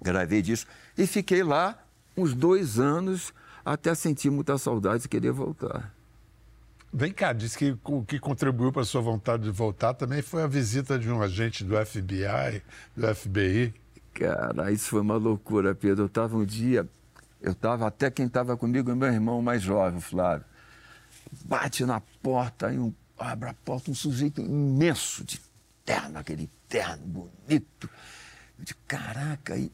Gravei 0.00 0.42
disco 0.42 0.70
e 0.98 1.06
fiquei 1.06 1.42
lá 1.42 1.78
uns 2.16 2.34
dois 2.34 2.78
anos 2.78 3.32
até 3.64 3.94
sentir 3.94 4.30
muita 4.30 4.58
saudade 4.58 5.06
e 5.06 5.08
querer 5.08 5.32
voltar. 5.32 5.94
Vem 6.92 7.12
cá, 7.12 7.32
disse 7.32 7.56
que 7.56 7.76
o 7.84 8.04
que 8.04 8.18
contribuiu 8.18 8.70
para 8.70 8.82
a 8.82 8.84
sua 8.84 9.00
vontade 9.00 9.44
de 9.44 9.50
voltar 9.50 9.94
também 9.94 10.20
foi 10.20 10.42
a 10.42 10.46
visita 10.46 10.98
de 10.98 11.10
um 11.10 11.22
agente 11.22 11.64
do 11.64 11.74
FBI, 11.86 12.62
do 12.94 13.14
FBI. 13.14 13.72
Cara, 14.14 14.70
isso 14.70 14.90
foi 14.90 15.00
uma 15.00 15.16
loucura, 15.16 15.74
Pedro. 15.74 16.04
Eu 16.04 16.06
estava 16.06 16.36
um 16.36 16.44
dia, 16.44 16.88
eu 17.40 17.52
estava 17.52 17.86
até 17.86 18.10
quem 18.10 18.26
estava 18.26 18.56
comigo, 18.56 18.94
meu 18.94 19.12
irmão 19.12 19.40
mais 19.40 19.62
jovem, 19.62 20.00
Flávio. 20.00 20.44
Bate 21.44 21.84
na 21.84 22.00
porta, 22.22 22.68
aí 22.68 22.78
um, 22.78 22.92
abre 23.18 23.48
a 23.48 23.54
porta, 23.54 23.90
um 23.90 23.94
sujeito 23.94 24.40
imenso, 24.40 25.24
de 25.24 25.40
terno, 25.84 26.18
aquele 26.18 26.50
terno 26.68 27.06
bonito. 27.06 27.88
De 28.58 28.74
caraca, 28.86 29.56
e 29.56 29.72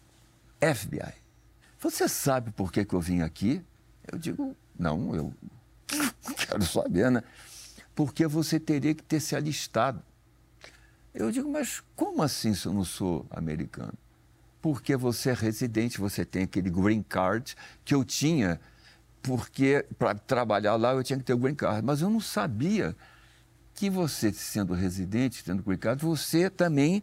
FBI. 0.61 1.15
Você 1.81 2.09
sabe 2.09 2.51
por 2.53 2.73
que, 2.73 2.85
que 2.85 2.95
eu 2.95 3.01
vim 3.01 3.21
aqui? 3.21 3.63
Eu 4.11 4.19
digo, 4.19 4.57
não, 4.79 5.15
eu 5.15 5.35
quero 6.49 6.65
saber, 6.65 7.11
né? 7.11 7.23
Porque 7.95 8.27
você 8.27 8.59
teria 8.59 8.95
que 8.95 9.03
ter 9.03 9.21
se 9.21 9.37
alistado. 9.37 10.03
Eu 11.13 11.31
digo, 11.31 11.51
mas 11.51 11.83
como 11.97 12.23
assim 12.23 12.55
se 12.55 12.67
eu 12.67 12.73
não 12.73 12.85
sou 12.85 13.27
americano? 13.31 13.95
Porque 14.69 14.99
você 14.99 15.31
é 15.31 15.33
residente, 15.33 15.99
você 15.99 16.27
tem 16.27 16.43
aquele 16.43 16.69
green 16.69 17.03
card 17.03 17.57
que 17.87 17.95
eu 17.95 18.05
tinha, 18.05 18.61
porque 19.23 19.83
para 19.99 20.15
trabalhar 20.15 20.77
lá 20.77 20.93
eu 20.93 21.03
tinha 21.03 21.19
que 21.19 21.25
ter 21.25 21.33
o 21.33 21.39
green 21.39 21.55
card. 21.55 21.81
Mas 21.83 22.03
eu 22.03 22.11
não 22.11 22.21
sabia 22.21 22.95
que 23.73 23.89
você, 23.89 24.31
sendo 24.31 24.75
residente, 24.75 25.43
tendo 25.43 25.63
green 25.63 25.79
card, 25.79 26.05
você 26.05 26.51
também 26.51 27.03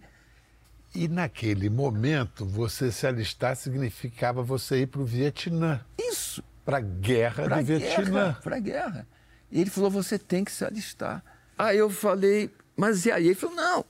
e 0.93 1.07
naquele 1.07 1.67
momento, 1.71 2.45
você 2.45 2.91
se 2.91 3.07
alistar 3.07 3.55
significava 3.55 4.43
você 4.43 4.81
ir 4.81 4.87
para 4.87 5.01
o 5.01 5.05
Vietnã. 5.05 5.83
Isso. 5.97 6.43
Para 6.63 6.77
a 6.77 6.81
guerra 6.81 7.45
pra 7.45 7.57
do 7.57 7.65
guerra, 7.65 7.79
Vietnã. 7.79 8.37
Para 8.43 8.57
a 8.57 8.59
guerra. 8.59 9.07
E 9.51 9.59
ele 9.59 9.71
falou: 9.71 9.89
você 9.89 10.19
tem 10.19 10.45
que 10.45 10.51
se 10.51 10.63
alistar. 10.63 11.23
Aí 11.57 11.79
eu 11.79 11.89
falei: 11.89 12.53
mas 12.77 13.07
e 13.07 13.11
aí? 13.11 13.25
Ele 13.25 13.33
falou: 13.33 13.55
não, 13.55 13.85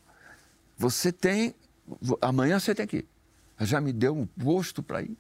você 0.77 1.12
tem. 1.12 1.53
Amanhã 2.22 2.58
você 2.58 2.74
tem 2.74 2.88
que 2.88 2.98
ir. 3.00 3.14
Já 3.59 3.79
me 3.79 3.93
deu 3.93 4.15
um 4.15 4.25
posto 4.25 4.83
para 4.83 5.01
ir. 5.01 5.17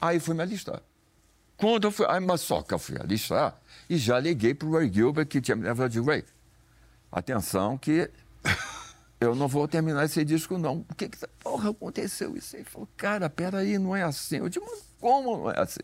Aí 0.00 0.20
fui 0.20 0.34
me 0.34 0.42
alistar. 0.42 0.82
Quando 1.56 1.84
eu 1.84 1.90
fui. 1.90 2.06
Aí, 2.08 2.20
mas 2.20 2.42
só 2.42 2.62
que 2.62 2.74
eu 2.74 2.78
fui 2.78 2.96
alistar 2.98 3.56
e 3.88 3.96
já 3.96 4.18
liguei 4.18 4.54
para 4.54 4.68
o 4.68 4.72
Ray 4.72 4.92
Gilbert, 4.92 5.26
que 5.26 5.40
tinha 5.40 5.56
me 5.56 5.64
levado 5.64 5.90
de 5.90 6.00
Ray. 6.00 6.24
Atenção, 7.10 7.78
que 7.78 8.10
eu 9.20 9.34
não 9.34 9.48
vou 9.48 9.66
terminar 9.66 10.04
esse 10.04 10.24
disco, 10.24 10.58
não. 10.58 10.84
O 10.88 10.94
que 10.94 11.08
que 11.08 11.18
tá, 11.18 11.28
porra, 11.40 11.70
aconteceu 11.70 12.36
isso? 12.36 12.56
Ele 12.56 12.64
falou, 12.64 12.88
cara, 12.96 13.30
peraí, 13.30 13.78
não 13.78 13.96
é 13.96 14.02
assim. 14.02 14.36
Eu 14.36 14.48
digo, 14.48 14.66
mas 14.68 14.84
como 15.00 15.38
não 15.38 15.50
é 15.50 15.60
assim? 15.60 15.80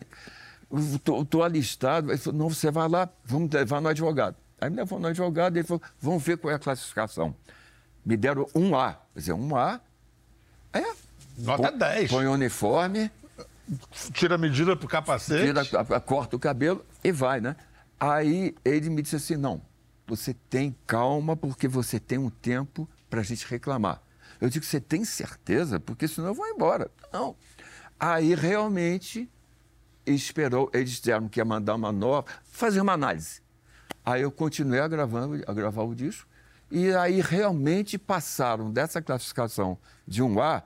Eu 0.70 0.98
tô, 0.98 1.24
tô 1.24 1.42
alistado. 1.42 2.10
Ele 2.10 2.18
falou, 2.18 2.38
não, 2.38 2.48
você 2.50 2.70
vai 2.70 2.88
lá, 2.88 3.08
vamos 3.24 3.50
levar 3.50 3.80
no 3.80 3.88
advogado. 3.88 4.36
Aí 4.60 4.70
me 4.70 4.76
levou 4.76 5.00
no 5.00 5.08
advogado 5.08 5.56
ele 5.56 5.66
falou, 5.66 5.82
vamos 5.98 6.22
ver 6.22 6.38
qual 6.38 6.52
é 6.52 6.54
a 6.54 6.58
classificação. 6.58 7.34
Me 8.04 8.16
deram 8.16 8.46
um 8.54 8.76
A. 8.76 8.92
Quer 9.12 9.18
dizer, 9.20 9.32
um 9.32 9.56
A 9.56 9.80
é... 10.72 11.01
Nota 11.38 11.70
põe, 11.70 11.78
10. 11.78 12.10
Põe 12.10 12.26
o 12.26 12.32
uniforme... 12.32 13.10
Tira 14.12 14.34
a 14.34 14.38
medida 14.38 14.76
pro 14.76 14.86
capacete. 14.86 15.46
Tira, 15.46 16.00
corta 16.00 16.36
o 16.36 16.38
cabelo 16.38 16.84
e 17.02 17.10
vai, 17.10 17.40
né? 17.40 17.56
Aí 17.98 18.54
ele 18.64 18.90
me 18.90 19.00
disse 19.00 19.16
assim, 19.16 19.36
não, 19.36 19.62
você 20.06 20.34
tem 20.50 20.76
calma 20.86 21.36
porque 21.36 21.68
você 21.68 21.98
tem 21.98 22.18
um 22.18 22.28
tempo 22.28 22.86
para 23.08 23.20
a 23.20 23.22
gente 23.22 23.46
reclamar. 23.46 24.02
Eu 24.40 24.50
digo, 24.50 24.64
você 24.64 24.80
tem 24.80 25.04
certeza? 25.04 25.78
Porque 25.78 26.06
senão 26.08 26.28
eu 26.28 26.34
vou 26.34 26.46
embora. 26.48 26.90
Não. 27.12 27.36
Aí 27.98 28.34
realmente 28.34 29.30
esperou, 30.04 30.68
eles 30.74 30.90
disseram 30.90 31.28
que 31.28 31.38
ia 31.40 31.44
mandar 31.44 31.76
uma 31.76 31.92
nova, 31.92 32.26
fazer 32.44 32.80
uma 32.80 32.92
análise. 32.92 33.40
Aí 34.04 34.22
eu 34.22 34.32
continuei 34.32 34.80
a, 34.80 34.88
gravando, 34.88 35.42
a 35.46 35.52
gravar 35.54 35.84
o 35.84 35.94
disco, 35.94 36.28
e 36.70 36.92
aí 36.92 37.20
realmente 37.20 37.96
passaram 37.96 38.70
dessa 38.70 39.00
classificação 39.00 39.78
de 40.06 40.20
um 40.20 40.42
A, 40.42 40.64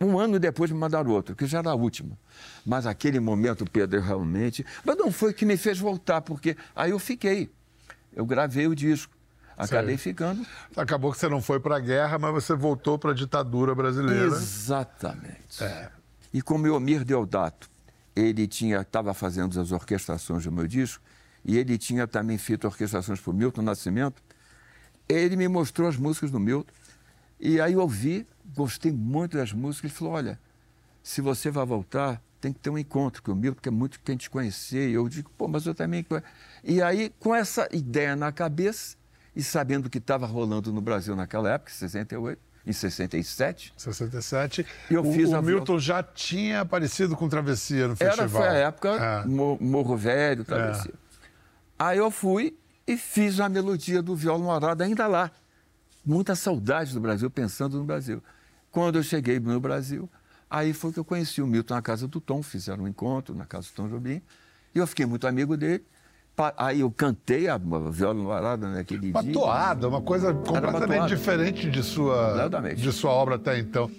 um 0.00 0.18
ano 0.18 0.38
depois 0.38 0.70
me 0.70 0.78
mandaram 0.78 1.10
outro, 1.10 1.34
que 1.34 1.46
já 1.46 1.58
era 1.58 1.70
a 1.70 1.74
última. 1.74 2.16
Mas 2.64 2.86
aquele 2.86 3.18
momento, 3.18 3.64
Pedro, 3.64 4.00
realmente. 4.00 4.64
Mas 4.84 4.96
não 4.96 5.10
foi 5.10 5.32
que 5.32 5.44
me 5.44 5.56
fez 5.56 5.78
voltar, 5.78 6.20
porque 6.20 6.56
aí 6.74 6.90
eu 6.90 6.98
fiquei. 6.98 7.50
Eu 8.12 8.24
gravei 8.24 8.66
o 8.66 8.74
disco. 8.74 9.12
Acabei 9.56 9.96
ficando. 9.96 10.46
Acabou 10.76 11.10
que 11.10 11.18
você 11.18 11.28
não 11.28 11.42
foi 11.42 11.58
para 11.58 11.76
a 11.76 11.80
guerra, 11.80 12.16
mas 12.16 12.32
você 12.32 12.54
voltou 12.54 12.96
para 12.96 13.10
a 13.10 13.14
ditadura 13.14 13.74
brasileira. 13.74 14.26
Exatamente. 14.26 15.64
É. 15.64 15.90
E 16.32 16.40
como 16.40 16.64
o 16.64 16.66
Eomir 16.68 17.04
Deodato, 17.04 17.68
ele 18.14 18.46
tinha 18.46 18.82
estava 18.82 19.12
fazendo 19.12 19.60
as 19.60 19.72
orquestrações 19.72 20.44
do 20.44 20.52
meu 20.52 20.66
disco, 20.66 21.02
e 21.44 21.56
ele 21.56 21.76
tinha 21.76 22.06
também 22.06 22.38
feito 22.38 22.66
orquestrações 22.66 23.20
para 23.20 23.30
o 23.30 23.34
Milton 23.34 23.62
Nascimento, 23.62 24.22
ele 25.08 25.34
me 25.36 25.48
mostrou 25.48 25.88
as 25.88 25.96
músicas 25.96 26.30
do 26.30 26.38
Milton. 26.38 26.72
E 27.40 27.60
aí 27.60 27.72
eu 27.72 27.80
ouvi, 27.80 28.26
gostei 28.54 28.92
muito 28.92 29.36
das 29.36 29.52
músicas, 29.52 29.90
ele 29.90 29.98
falou, 29.98 30.14
olha, 30.14 30.38
se 31.02 31.20
você 31.20 31.50
vai 31.50 31.64
voltar, 31.64 32.22
tem 32.40 32.52
que 32.52 32.60
ter 32.60 32.70
um 32.70 32.78
encontro 32.78 33.22
com 33.22 33.32
o 33.32 33.36
Milton, 33.36 33.60
que 33.60 33.68
é 33.68 33.72
muito 33.72 34.00
quem 34.00 34.16
te 34.16 34.30
conhecer. 34.30 34.90
E 34.90 34.94
eu 34.94 35.08
digo, 35.08 35.30
pô, 35.36 35.48
mas 35.48 35.66
eu 35.66 35.74
também... 35.74 36.06
E 36.62 36.82
aí, 36.82 37.12
com 37.18 37.34
essa 37.34 37.68
ideia 37.72 38.14
na 38.14 38.30
cabeça, 38.30 38.96
e 39.34 39.42
sabendo 39.42 39.88
que 39.88 39.98
estava 39.98 40.26
rolando 40.26 40.72
no 40.72 40.80
Brasil 40.80 41.14
naquela 41.14 41.50
época, 41.50 41.70
em 41.70 41.74
68, 41.74 42.40
em 42.66 42.72
67. 42.72 43.72
67. 43.76 44.66
Eu 44.90 45.02
o, 45.02 45.12
fiz 45.12 45.30
o 45.30 45.40
Milton 45.40 45.78
já 45.78 46.02
tinha 46.02 46.60
aparecido 46.60 47.16
com 47.16 47.28
Travessia 47.28 47.88
no 47.88 47.96
festival. 47.96 48.42
Era, 48.42 48.52
foi 48.52 48.60
a 48.60 48.66
época, 48.66 48.88
é. 48.88 49.24
Morro 49.26 49.96
Velho, 49.96 50.44
Travessia. 50.44 50.92
É. 50.92 51.08
Aí 51.78 51.98
eu 51.98 52.10
fui 52.10 52.58
e 52.86 52.96
fiz 52.96 53.38
a 53.38 53.48
melodia 53.48 54.02
do 54.02 54.16
violão 54.16 54.50
arado 54.50 54.82
ainda 54.82 55.06
lá. 55.06 55.30
Muita 56.04 56.34
saudade 56.34 56.92
do 56.92 57.00
Brasil, 57.00 57.30
pensando 57.30 57.78
no 57.78 57.84
Brasil. 57.84 58.22
Quando 58.70 58.96
eu 58.96 59.02
cheguei 59.02 59.40
no 59.40 59.58
Brasil, 59.60 60.08
aí 60.48 60.72
foi 60.72 60.92
que 60.92 60.98
eu 60.98 61.04
conheci 61.04 61.40
o 61.42 61.46
Milton 61.46 61.74
na 61.74 61.82
casa 61.82 62.06
do 62.06 62.20
Tom, 62.20 62.42
fizeram 62.42 62.84
um 62.84 62.88
encontro 62.88 63.34
na 63.34 63.44
casa 63.44 63.68
do 63.68 63.72
Tom 63.72 63.88
Jobim, 63.88 64.22
e 64.74 64.78
eu 64.78 64.86
fiquei 64.86 65.06
muito 65.06 65.26
amigo 65.26 65.56
dele. 65.56 65.84
Aí 66.56 66.80
eu 66.80 66.90
cantei 66.90 67.48
a 67.48 67.58
viola 67.90 68.14
no 68.14 68.30
arado 68.30 68.68
naquele 68.68 69.10
uma 69.10 69.22
dia. 69.22 69.32
Uma 69.32 69.40
toada, 69.40 69.88
uma 69.88 70.00
coisa 70.00 70.32
completamente 70.32 71.08
diferente 71.08 71.68
de 71.68 71.82
sua, 71.82 72.48
de 72.76 72.92
sua 72.92 73.10
obra 73.10 73.34
até 73.34 73.58
então. 73.58 73.90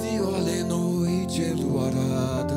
Viola 0.00 0.50
e 0.50 0.64
noite 0.64 1.44
luarada 1.52 2.54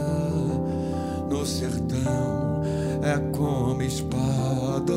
no 1.30 1.46
sertão 1.46 2.64
é 3.04 3.20
como 3.38 3.80
espada, 3.84 4.96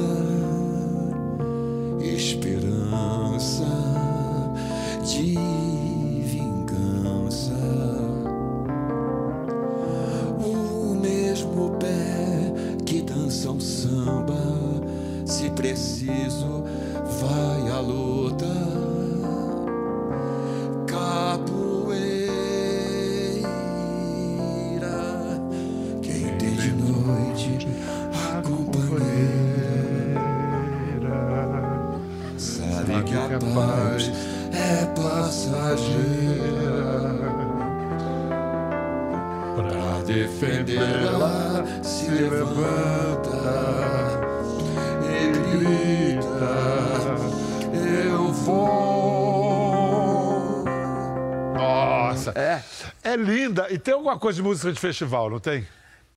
tem 53.88 53.94
alguma 53.94 54.18
coisa 54.18 54.36
de 54.36 54.42
música 54.42 54.70
de 54.70 54.78
festival, 54.78 55.30
não 55.30 55.40
tem? 55.40 55.66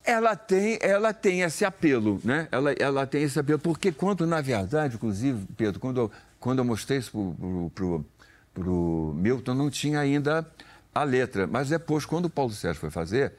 Ela 0.03 0.35
tem, 0.35 0.77
ela 0.81 1.13
tem 1.13 1.39
esse 1.39 1.63
apelo, 1.63 2.19
né? 2.21 2.49
Ela, 2.51 2.73
ela 2.73 3.07
tem 3.07 3.23
esse 3.23 3.39
apelo. 3.39 3.59
Porque 3.59 3.93
quando, 3.93 4.27
na 4.27 4.41
verdade, 4.41 4.95
inclusive, 4.95 5.47
Pedro, 5.55 5.79
quando 5.79 6.01
eu, 6.01 6.11
quando 6.37 6.59
eu 6.59 6.65
mostrei 6.65 6.97
isso 6.97 7.11
pro, 7.11 7.33
pro, 7.33 7.69
pro, 7.69 8.05
pro 8.53 9.13
Milton, 9.15 9.53
não 9.53 9.69
tinha 9.69 10.01
ainda 10.01 10.45
a 10.93 11.03
letra. 11.05 11.47
Mas 11.47 11.69
depois, 11.69 12.05
quando 12.05 12.25
o 12.25 12.29
Paulo 12.29 12.51
Sérgio 12.51 12.81
foi 12.81 12.89
fazer, 12.89 13.31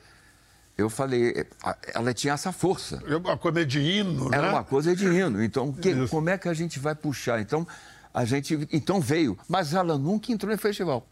eu 0.79 0.89
falei, 0.89 1.47
ela 1.93 2.15
tinha 2.15 2.33
essa 2.33 2.53
força. 2.53 3.03
É 3.07 3.15
uma 3.15 3.37
coisa 3.37 3.67
de 3.67 3.81
hino, 3.81 4.31
né? 4.31 4.39
Era 4.39 4.49
uma 4.49 4.65
coisa 4.65 4.97
de 4.97 5.05
hino. 5.05 5.45
Então, 5.45 5.75
que, 5.75 6.09
como 6.09 6.31
é 6.31 6.39
que 6.39 6.49
a 6.49 6.55
gente 6.55 6.79
vai 6.79 6.95
puxar? 6.95 7.39
Então, 7.39 7.69
a 8.15 8.25
gente 8.25 8.67
então 8.73 8.99
veio, 8.99 9.39
mas 9.47 9.75
ela 9.75 9.99
nunca 9.99 10.33
entrou 10.33 10.55
em 10.55 10.57
festival. 10.57 11.07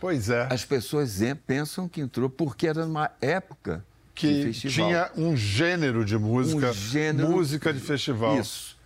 Pois 0.00 0.30
é. 0.30 0.48
As 0.50 0.64
pessoas 0.64 1.18
pensam 1.46 1.88
que 1.88 2.00
entrou 2.00 2.28
porque 2.30 2.66
era 2.66 2.86
numa 2.86 3.10
época 3.20 3.84
Que 4.14 4.50
tinha 4.52 5.10
um 5.16 5.36
gênero 5.36 6.04
de 6.04 6.16
música. 6.18 6.70
Um 6.70 6.72
gênero- 6.72 7.28
Música 7.30 7.72
de 7.72 7.80
festival. 7.80 8.38
Isso. 8.38 8.76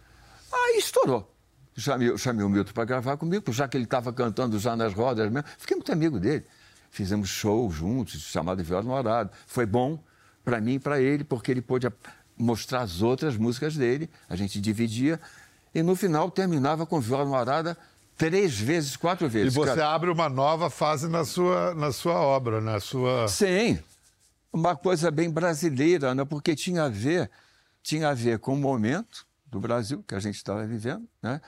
Aí 0.52 0.76
estourou. 0.78 1.30
Chamei, 1.76 2.16
chamei 2.18 2.44
o 2.44 2.48
Milton 2.48 2.72
para 2.72 2.84
gravar 2.84 3.16
comigo, 3.16 3.52
já 3.52 3.66
que 3.66 3.76
ele 3.76 3.84
estava 3.84 4.12
cantando 4.12 4.58
já 4.58 4.76
nas 4.76 4.92
rodas 4.94 5.30
mesmo. 5.30 5.48
Fiquei 5.58 5.76
muito 5.76 5.90
amigo 5.92 6.20
dele. 6.20 6.44
Fizemos 6.90 7.28
show 7.28 7.68
juntos, 7.70 8.20
chamado 8.20 8.62
Viola 8.62 8.82
no 8.84 8.92
Horário. 8.92 9.30
Foi 9.46 9.66
bom 9.66 9.98
para 10.44 10.60
mim 10.60 10.74
e 10.74 10.78
para 10.78 11.00
ele, 11.00 11.24
porque 11.24 11.50
ele 11.50 11.60
pôde 11.62 11.88
mostrar 12.38 12.82
as 12.82 13.02
outras 13.02 13.36
músicas 13.36 13.74
dele. 13.76 14.08
A 14.28 14.36
gente 14.36 14.60
dividia. 14.60 15.20
E 15.74 15.82
no 15.82 15.96
final 15.96 16.30
terminava 16.30 16.86
com 16.86 17.00
Viola 17.00 17.24
no 17.24 17.34
Horário 17.34 17.76
três 18.16 18.58
vezes, 18.58 18.96
quatro 18.96 19.26
E 19.26 19.30
vezes. 19.30 19.54
você 19.54 19.74
Cara, 19.74 19.94
abre 19.94 20.10
uma 20.10 20.28
nova 20.28 20.70
fase 20.70 21.08
na 21.08 21.24
sua, 21.24 21.74
na 21.74 21.92
sua 21.92 22.14
obra, 22.14 22.60
na 22.60 22.80
sua. 22.80 23.28
Sim, 23.28 23.78
uma 24.52 24.76
coisa 24.76 25.10
bem 25.10 25.30
brasileira, 25.30 26.14
né? 26.14 26.24
porque 26.24 26.54
tinha 26.54 26.84
a 26.84 26.88
ver, 26.88 27.30
tinha 27.82 28.08
a 28.08 28.14
ver 28.14 28.38
com 28.38 28.54
o 28.54 28.56
momento 28.56 29.26
do 29.46 29.60
Brasil 29.60 30.04
que 30.06 30.14
a 30.14 30.20
gente 30.20 30.36
estava 30.36 30.64
vivendo, 30.66 31.08
né? 31.22 31.40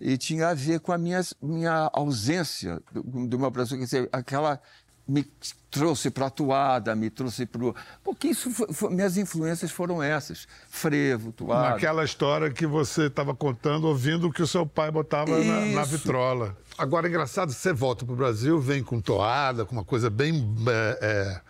e 0.00 0.16
tinha 0.16 0.48
a 0.48 0.54
ver 0.54 0.80
com 0.80 0.92
a 0.92 0.98
minha, 0.98 1.20
minha 1.40 1.90
ausência 1.92 2.80
do, 2.92 3.26
do 3.26 3.38
meu 3.38 3.50
Brasil, 3.50 3.78
quer 3.78 3.84
dizer, 3.84 4.08
aquela 4.12 4.60
me 5.06 5.24
trouxe 5.70 6.10
para 6.10 6.26
a 6.26 6.30
toada, 6.30 6.94
me 6.94 7.10
trouxe 7.10 7.44
para 7.46 7.64
o... 7.64 7.74
Porque 8.04 8.28
isso 8.28 8.50
foi- 8.50 8.72
foi- 8.72 8.90
minhas 8.94 9.16
influências 9.16 9.70
foram 9.70 10.02
essas, 10.02 10.46
frevo, 10.68 11.32
toada. 11.32 11.70
Naquela 11.70 12.04
história 12.04 12.50
que 12.50 12.66
você 12.66 13.06
estava 13.06 13.34
contando, 13.34 13.86
ouvindo 13.88 14.28
o 14.28 14.32
que 14.32 14.42
o 14.42 14.46
seu 14.46 14.66
pai 14.66 14.90
botava 14.90 15.36
na, 15.42 15.66
na 15.66 15.84
vitrola. 15.84 16.56
Agora, 16.78 17.08
engraçado, 17.08 17.52
você 17.52 17.72
volta 17.72 18.04
para 18.04 18.12
o 18.12 18.16
Brasil, 18.16 18.60
vem 18.60 18.82
com 18.82 19.00
toada, 19.00 19.64
com 19.64 19.72
uma 19.74 19.84
coisa 19.84 20.08
bem. 20.08 20.54
é, 20.68 20.98
é, 21.02 21.40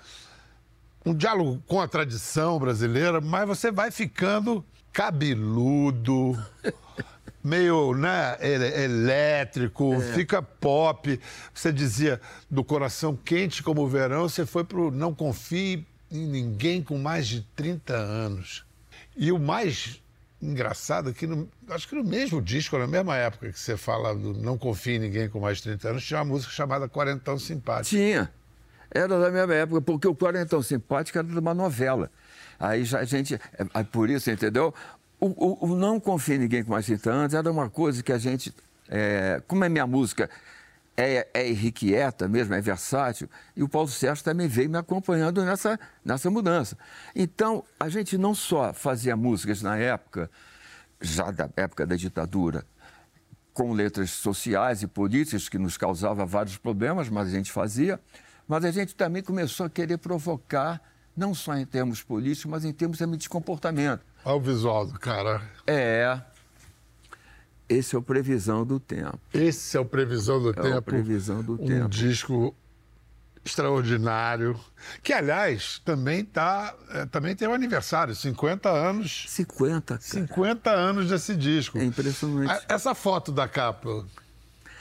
um 1.04 1.14
diálogo 1.14 1.60
com 1.66 1.80
a 1.80 1.88
tradição 1.88 2.58
brasileira, 2.58 3.20
mas 3.20 3.46
você 3.46 3.70
vai 3.72 3.90
ficando 3.90 4.64
cabeludo, 4.92 6.38
meio 7.42 7.94
né, 7.94 8.36
elétrico, 8.84 10.00
fica 10.14 10.42
pop. 10.42 11.18
Você 11.52 11.72
dizia 11.72 12.20
do 12.50 12.62
coração 12.64 13.16
quente 13.16 13.62
como 13.62 13.82
o 13.82 13.88
verão, 13.88 14.28
você 14.28 14.46
foi 14.46 14.64
pro 14.64 14.90
Não 14.90 15.14
Confie 15.14 15.86
em 16.10 16.26
Ninguém 16.26 16.82
com 16.82 16.98
mais 16.98 17.26
de 17.26 17.42
30 17.56 17.94
anos. 17.94 18.64
E 19.16 19.32
o 19.32 19.38
mais 19.38 20.00
engraçado 20.40 21.10
é 21.10 21.12
que, 21.12 21.26
no- 21.26 21.48
acho 21.70 21.88
que 21.88 21.94
no 21.94 22.04
mesmo 22.04 22.40
disco, 22.42 22.76
na 22.78 22.86
mesma 22.86 23.16
época 23.16 23.50
que 23.52 23.58
você 23.58 23.76
fala 23.76 24.14
do 24.14 24.34
Não 24.34 24.58
Confie 24.58 24.92
em 24.96 24.98
Ninguém 25.00 25.28
com 25.28 25.40
mais 25.40 25.58
de 25.58 25.64
30 25.64 25.88
anos, 25.90 26.04
tinha 26.04 26.18
uma 26.18 26.24
música 26.26 26.52
chamada 26.52 26.88
Quarentão 26.88 27.38
Simpático. 27.38 27.96
Tinha. 27.96 28.30
Era 28.94 29.18
da 29.18 29.30
mesma 29.30 29.54
época, 29.54 29.80
porque 29.80 30.06
o 30.06 30.14
Quarentão 30.14 30.62
Simpático 30.62 31.16
era 31.18 31.26
de 31.26 31.38
uma 31.38 31.54
novela. 31.54 32.10
Aí 32.60 32.84
já 32.84 32.98
a 33.00 33.04
gente. 33.04 33.34
é, 33.34 33.40
é 33.80 33.82
por 33.84 34.10
isso, 34.10 34.30
entendeu? 34.30 34.74
O, 35.24 35.26
o- 35.66 35.70
o 35.72 35.76
Não 35.76 36.00
Confia 36.00 36.34
em 36.34 36.38
Ninguém 36.38 36.64
com 36.64 36.72
mais 36.72 36.84
de 36.84 36.98
30 36.98 37.10
anos 37.12 37.34
era 37.34 37.48
uma 37.48 37.70
coisa 37.70 38.02
que 38.02 38.12
a 38.12 38.18
gente. 38.18 38.52
é, 38.88 39.40
como 39.46 39.62
é 39.64 39.68
minha 39.68 39.86
música 39.86 40.28
é, 40.96 41.28
é 41.32 41.48
irrequieta 41.48 42.26
mesmo, 42.26 42.52
é 42.54 42.60
versátil, 42.60 43.30
e 43.56 43.62
o 43.62 43.68
Paulo 43.68 43.86
Sérgio 43.88 44.24
também 44.24 44.48
veio 44.48 44.68
me 44.68 44.76
acompanhando 44.76 45.44
nessa, 45.44 45.78
nessa 46.04 46.28
mudança. 46.28 46.76
Então, 47.14 47.64
a 47.78 47.88
gente 47.88 48.18
não 48.18 48.34
só 48.34 48.72
fazia 48.74 49.16
músicas 49.16 49.62
na 49.62 49.76
época, 49.76 50.28
já 51.00 51.30
da 51.30 51.48
época 51.56 51.86
da 51.86 51.94
ditadura, 51.94 52.66
com 53.54 53.72
letras 53.72 54.10
sociais 54.10 54.82
e 54.82 54.88
políticas 54.88 55.48
que 55.48 55.56
nos 55.56 55.76
causava 55.78 56.26
vários 56.26 56.58
problemas, 56.58 57.08
mas 57.08 57.28
a 57.28 57.30
gente 57.30 57.52
fazia. 57.52 57.98
Mas 58.48 58.64
a 58.64 58.70
gente 58.72 58.94
também 58.96 59.22
começou 59.22 59.66
a 59.66 59.70
querer 59.70 59.98
provocar, 59.98 60.82
não 61.16 61.32
só 61.32 61.56
em 61.56 61.64
termos 61.64 62.02
políticos, 62.02 62.50
mas 62.50 62.64
em 62.64 62.72
termos 62.72 62.98
também 62.98 63.18
de 63.18 63.28
comportamento. 63.28 64.04
Olha 64.24 64.36
o 64.36 64.40
visual 64.40 64.86
do 64.86 64.98
cara. 64.98 65.42
É. 65.66 66.20
Esse 67.68 67.96
é 67.96 67.98
o 67.98 68.02
previsão 68.02 68.64
do 68.66 68.78
tempo. 68.78 69.18
Esse 69.32 69.76
é 69.76 69.80
o 69.80 69.84
Previsão 69.84 70.40
do 70.42 70.50
É 70.50 70.52
Tempo. 70.52 70.78
o 70.78 70.82
Previsão 70.82 71.42
do 71.42 71.54
um 71.54 71.66
Tempo. 71.66 71.88
disco 71.88 72.54
extraordinário. 73.44 74.58
Que, 75.02 75.12
aliás, 75.12 75.80
também, 75.84 76.24
tá, 76.24 76.74
é, 76.90 77.06
também 77.06 77.34
tem 77.34 77.48
o 77.48 77.52
aniversário, 77.52 78.14
50 78.14 78.68
anos. 78.68 79.24
50, 79.28 79.94
cara. 79.98 80.00
50 80.00 80.70
anos 80.70 81.08
desse 81.08 81.34
disco. 81.34 81.78
É 81.78 81.84
impressionante. 81.84 82.64
Essa 82.68 82.94
foto 82.94 83.32
da 83.32 83.48
capa, 83.48 84.04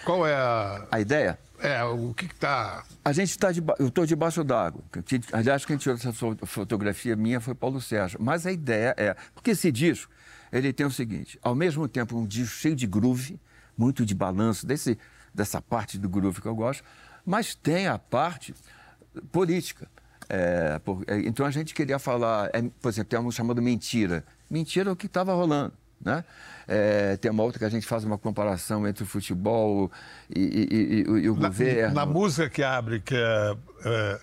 qual 0.03 0.27
é 0.27 0.35
a. 0.35 0.85
A 0.91 0.99
ideia? 0.99 1.39
É, 1.61 1.83
o 1.83 2.13
que, 2.13 2.27
que 2.27 2.35
tá. 2.35 2.83
A 3.05 3.11
gente 3.13 3.29
está 3.29 3.49
eu 3.79 3.87
estou 3.87 4.05
debaixo 4.05 4.43
d'água. 4.43 4.83
Aliás, 5.31 5.63
quem 5.63 5.77
tirou 5.77 5.95
essa 5.95 6.11
fo- 6.11 6.35
fotografia 6.43 7.15
minha 7.15 7.39
foi 7.39 7.53
Paulo 7.53 7.79
Sérgio. 7.79 8.17
Mas 8.21 8.45
a 8.47 8.51
ideia 8.51 8.95
é 8.97 9.15
porque 9.35 9.51
esse 9.51 9.71
disco 9.71 10.11
ele 10.51 10.73
tem 10.73 10.85
o 10.85 10.91
seguinte: 10.91 11.37
ao 11.41 11.53
mesmo 11.53 11.87
tempo 11.87 12.17
um 12.17 12.25
disco 12.25 12.55
cheio 12.55 12.75
de 12.75 12.87
groove, 12.87 13.39
muito 13.77 14.05
de 14.05 14.15
balanço 14.15 14.65
desse 14.65 14.97
dessa 15.33 15.61
parte 15.61 15.97
do 15.97 16.09
groove 16.09 16.41
que 16.41 16.47
eu 16.47 16.55
gosto, 16.55 16.83
mas 17.25 17.53
tem 17.55 17.87
a 17.87 17.97
parte 17.99 18.53
política. 19.31 19.87
É, 20.29 20.79
por- 20.79 21.03
é, 21.07 21.19
então 21.19 21.45
a 21.45 21.51
gente 21.51 21.73
queria 21.73 21.99
falar, 21.99 22.49
é, 22.53 22.61
por 22.81 22.89
exemplo, 22.89 23.09
tem 23.09 23.19
uma 23.19 23.31
chamada 23.31 23.61
mentira. 23.61 24.25
Mentira 24.49 24.89
é 24.89 24.93
o 24.93 24.95
que 24.95 25.05
estava 25.05 25.33
rolando. 25.33 25.73
Né? 26.03 26.23
É, 26.67 27.15
tem 27.17 27.29
uma 27.29 27.43
outra 27.43 27.59
que 27.59 27.65
a 27.65 27.69
gente 27.69 27.85
faz 27.85 28.03
uma 28.03 28.17
comparação 28.17 28.87
entre 28.87 29.03
o 29.03 29.07
futebol 29.07 29.91
e, 30.33 30.39
e- 30.39 30.75
e- 30.75 31.23
e- 31.25 31.29
o 31.29 31.35
Na, 31.35 31.47
governo. 31.47 31.93
na 31.95 32.05
música 32.05 32.49
que 32.49 32.63
abre, 32.63 32.99
que 32.99 33.15
é. 33.15 33.57
é 33.85 34.19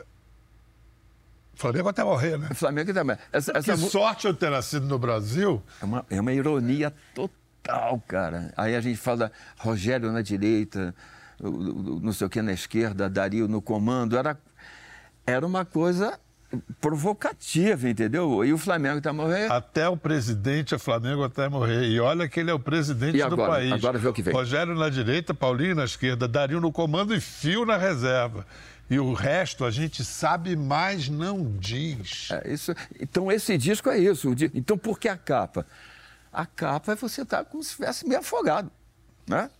Flamengo 1.54 1.88
até 1.88 2.04
morrer, 2.04 2.38
né? 2.38 2.48
O 2.50 2.54
Flamengo 2.54 2.92
também. 2.94 3.16
Essa, 3.32 3.52
essa 3.56 3.74
Que 3.74 3.80
mu- 3.80 3.90
sorte 3.90 4.26
eu 4.26 4.34
ter 4.34 4.50
nascido 4.50 4.86
no 4.86 4.98
Brasil. 4.98 5.60
é, 5.80 5.84
uma, 5.84 6.06
é 6.08 6.20
uma 6.20 6.32
ironia 6.32 6.94
total, 7.14 8.00
cara. 8.06 8.52
Aí 8.56 8.76
a 8.76 8.80
gente 8.80 8.96
fala 8.96 9.32
Rogério 9.58 10.12
na 10.12 10.22
direita, 10.22 10.94
não 11.40 12.12
sei 12.12 12.26
o 12.28 12.30
que 12.30 12.40
na 12.42 12.52
esquerda, 12.52 13.10
Dario 13.10 13.48
no 13.48 13.60
comando. 13.60 14.16
Era, 14.16 14.38
era 15.26 15.44
uma 15.44 15.64
coisa 15.64 16.18
provocativa, 16.80 17.88
entendeu? 17.88 18.44
E 18.44 18.52
o 18.52 18.58
Flamengo 18.58 19.00
tá 19.00 19.12
morrendo. 19.12 19.52
Até 19.52 19.88
o 19.88 19.96
presidente 19.96 20.74
é 20.74 20.78
Flamengo 20.78 21.22
até 21.24 21.48
morrer. 21.48 21.84
E 21.88 22.00
olha 22.00 22.28
que 22.28 22.40
ele 22.40 22.50
é 22.50 22.54
o 22.54 22.58
presidente 22.58 23.16
E 23.16 23.20
do 23.20 23.34
agora? 23.34 23.52
país. 23.52 23.72
Agora 23.72 23.98
vê 23.98 24.08
o 24.08 24.12
que 24.12 24.22
vem. 24.22 24.32
Rogério 24.32 24.74
na 24.74 24.88
direita, 24.88 25.34
Paulinho 25.34 25.74
na 25.74 25.84
esquerda, 25.84 26.26
Dario 26.26 26.60
no 26.60 26.72
comando 26.72 27.14
e 27.14 27.20
Fio 27.20 27.64
na 27.66 27.76
reserva. 27.76 28.46
E 28.90 28.98
o 28.98 29.12
resto 29.12 29.66
a 29.66 29.70
gente 29.70 30.02
sabe, 30.02 30.56
mas 30.56 31.08
não 31.10 31.52
diz. 31.58 32.28
É 32.30 32.52
isso. 32.52 32.74
Então, 32.98 33.30
esse 33.30 33.58
disco 33.58 33.90
é 33.90 33.98
isso. 33.98 34.34
Então, 34.54 34.78
por 34.78 34.98
que 34.98 35.08
a 35.08 35.16
capa? 35.16 35.66
A 36.32 36.46
capa 36.46 36.92
é 36.92 36.96
você 36.96 37.22
estar 37.22 37.44
como 37.44 37.62
se 37.62 37.70
estivesse 37.70 38.06
meio 38.08 38.20
afogado, 38.20 38.70
né? 39.26 39.50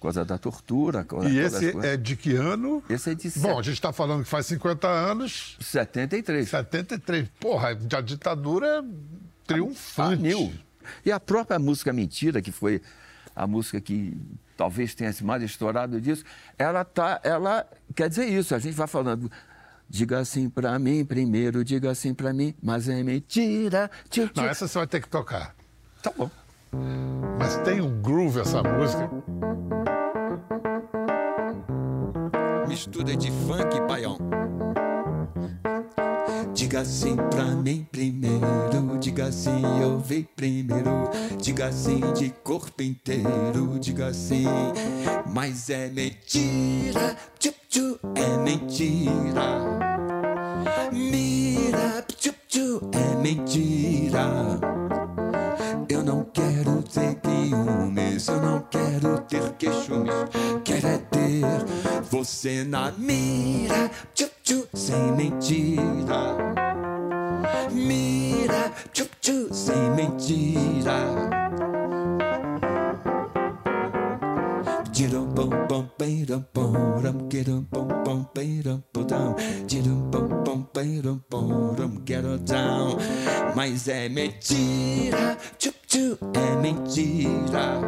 Coisa 0.00 0.24
da 0.24 0.38
tortura. 0.38 1.04
Coisa, 1.04 1.28
E 1.28 1.38
esse 1.38 1.76
é 1.86 1.94
de 1.94 2.16
que 2.16 2.34
ano? 2.34 2.82
Esse 2.88 3.10
é 3.10 3.14
de 3.14 3.30
Bom, 3.38 3.58
a 3.58 3.62
gente 3.62 3.74
está 3.74 3.92
falando 3.92 4.24
que 4.24 4.30
faz 4.30 4.46
50 4.46 4.88
anos, 4.88 5.58
73. 5.60 6.48
73. 6.48 7.28
Porra, 7.38 7.68
a 7.68 8.00
ditadura 8.00 8.82
triunfante. 9.46 10.14
Anil. 10.14 10.52
E 11.04 11.12
a 11.12 11.20
própria 11.20 11.58
música 11.58 11.92
Mentira, 11.92 12.40
que 12.40 12.50
foi 12.50 12.80
a 13.36 13.46
música 13.46 13.78
que 13.78 14.16
talvez 14.56 14.94
tenha 14.94 15.12
se 15.12 15.22
mais 15.22 15.42
estourado 15.42 16.00
disso, 16.00 16.24
ela 16.58 16.82
tá, 16.82 17.20
ela 17.22 17.66
quer 17.94 18.08
dizer 18.08 18.24
isso. 18.24 18.54
A 18.54 18.58
gente 18.58 18.74
vai 18.74 18.86
falando. 18.86 19.30
Diga 19.86 20.20
assim 20.20 20.48
pra 20.48 20.78
mim 20.78 21.04
primeiro, 21.04 21.62
diga 21.62 21.90
assim 21.90 22.14
pra 22.14 22.32
mim, 22.32 22.54
mas 22.62 22.88
é 22.88 23.02
mentira. 23.02 23.90
Tio, 24.08 24.28
tio. 24.28 24.42
Não, 24.42 24.48
essa 24.48 24.66
você 24.66 24.78
vai 24.78 24.86
ter 24.86 25.02
que 25.02 25.08
tocar. 25.08 25.54
Tá 26.02 26.10
bom. 26.16 26.30
Mas 27.38 27.56
tem 27.58 27.80
um 27.80 28.00
groove 28.00 28.40
essa 28.40 28.62
música. 28.62 29.10
Mistura 33.00 33.16
de 33.16 33.30
funk, 33.30 33.80
paião. 33.88 34.18
Diga 36.52 36.84
sim 36.84 37.16
pra 37.16 37.44
mim 37.44 37.86
primeiro, 37.90 38.98
diga 39.00 39.32
sim, 39.32 39.62
eu 39.80 39.98
vi 39.98 40.28
primeiro. 40.36 41.08
Diga 41.40 41.72
sim 41.72 42.00
de 42.12 42.28
corpo 42.44 42.82
inteiro, 42.82 43.78
diga 43.80 44.12
sim, 44.12 44.44
mas 45.26 45.70
é 45.70 45.88
mentira, 45.88 47.16
tchup 47.38 48.00
é 48.16 48.36
mentira. 48.36 49.80
Mira, 50.92 52.04
tchup, 52.06 52.90
é 52.92 53.16
mentira. 53.16 54.60
Eu 55.88 56.04
não 56.04 56.22
quero 56.24 56.82
ter 56.82 57.18
ciúmes, 57.50 58.28
eu 58.28 58.40
não 58.40 58.60
quero 58.70 59.20
ter 59.22 59.52
queixumes. 59.54 60.14
Quero 60.64 60.86
é 60.86 60.98
você 62.10 62.64
na 62.64 62.92
mira, 62.96 63.90
tchup, 64.14 64.32
tchup, 64.42 64.68
sem 64.74 65.12
mentira. 65.12 66.36
Mira, 67.70 68.72
tchup, 68.92 69.10
tchup, 69.20 69.54
sem 69.54 69.90
mentira. 69.96 71.30
Dirum 74.92 75.26
bom 75.26 75.48
bom 75.66 75.88
beirum 75.98 76.44
bom 76.52 76.72
rum 76.72 77.28
gerum 77.30 77.66
bom 77.70 77.88
bom 78.04 78.26
beirum 78.34 78.82
bom 78.92 79.04
down. 79.04 79.34
Dirum 79.66 80.10
bom 80.10 80.28
bom 80.44 80.66
beirum 80.74 81.20
bom 81.30 81.74
down. 82.44 82.98
Mas 83.54 83.88
é 83.88 84.08
mentira, 84.08 85.38
tchup 85.58 85.78
tchup 85.86 86.18
é 86.34 86.56
mentira. 86.56 87.80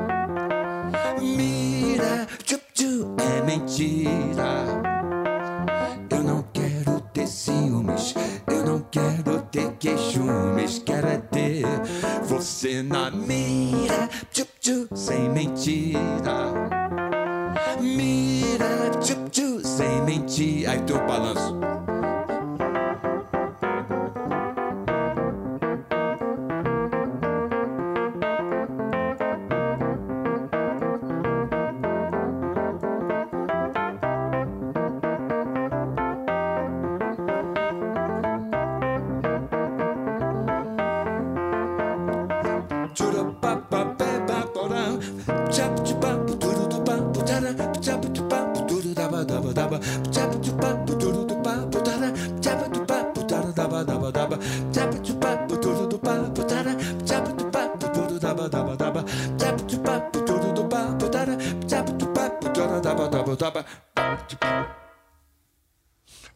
Mira, 1.20 2.26
tchup 2.44 2.61
é 3.32 3.42
mentira. 3.42 4.82
Eu 6.10 6.22
não 6.22 6.44
quero 6.52 7.00
ter 7.12 7.26
ciúmes, 7.26 8.14
eu 8.46 8.64
não 8.64 8.80
quero 8.90 9.40
ter 9.50 9.72
queixumes, 9.78 10.78
quero 10.84 11.08
é 11.08 11.18
ter 11.18 11.64
você 12.24 12.82
na 12.82 13.10
mira, 13.10 14.08
tchup 14.30 14.50
tchup, 14.60 14.98
sem 14.98 15.28
mentira. 15.30 16.52
Mira, 17.80 18.90
tchup 19.00 19.30
tchup, 19.30 19.66
sem 19.66 20.02
mentira. 20.02 20.72
Aí 20.72 20.80
tem 20.82 20.96
o 20.96 21.06
balanço. 21.06 21.58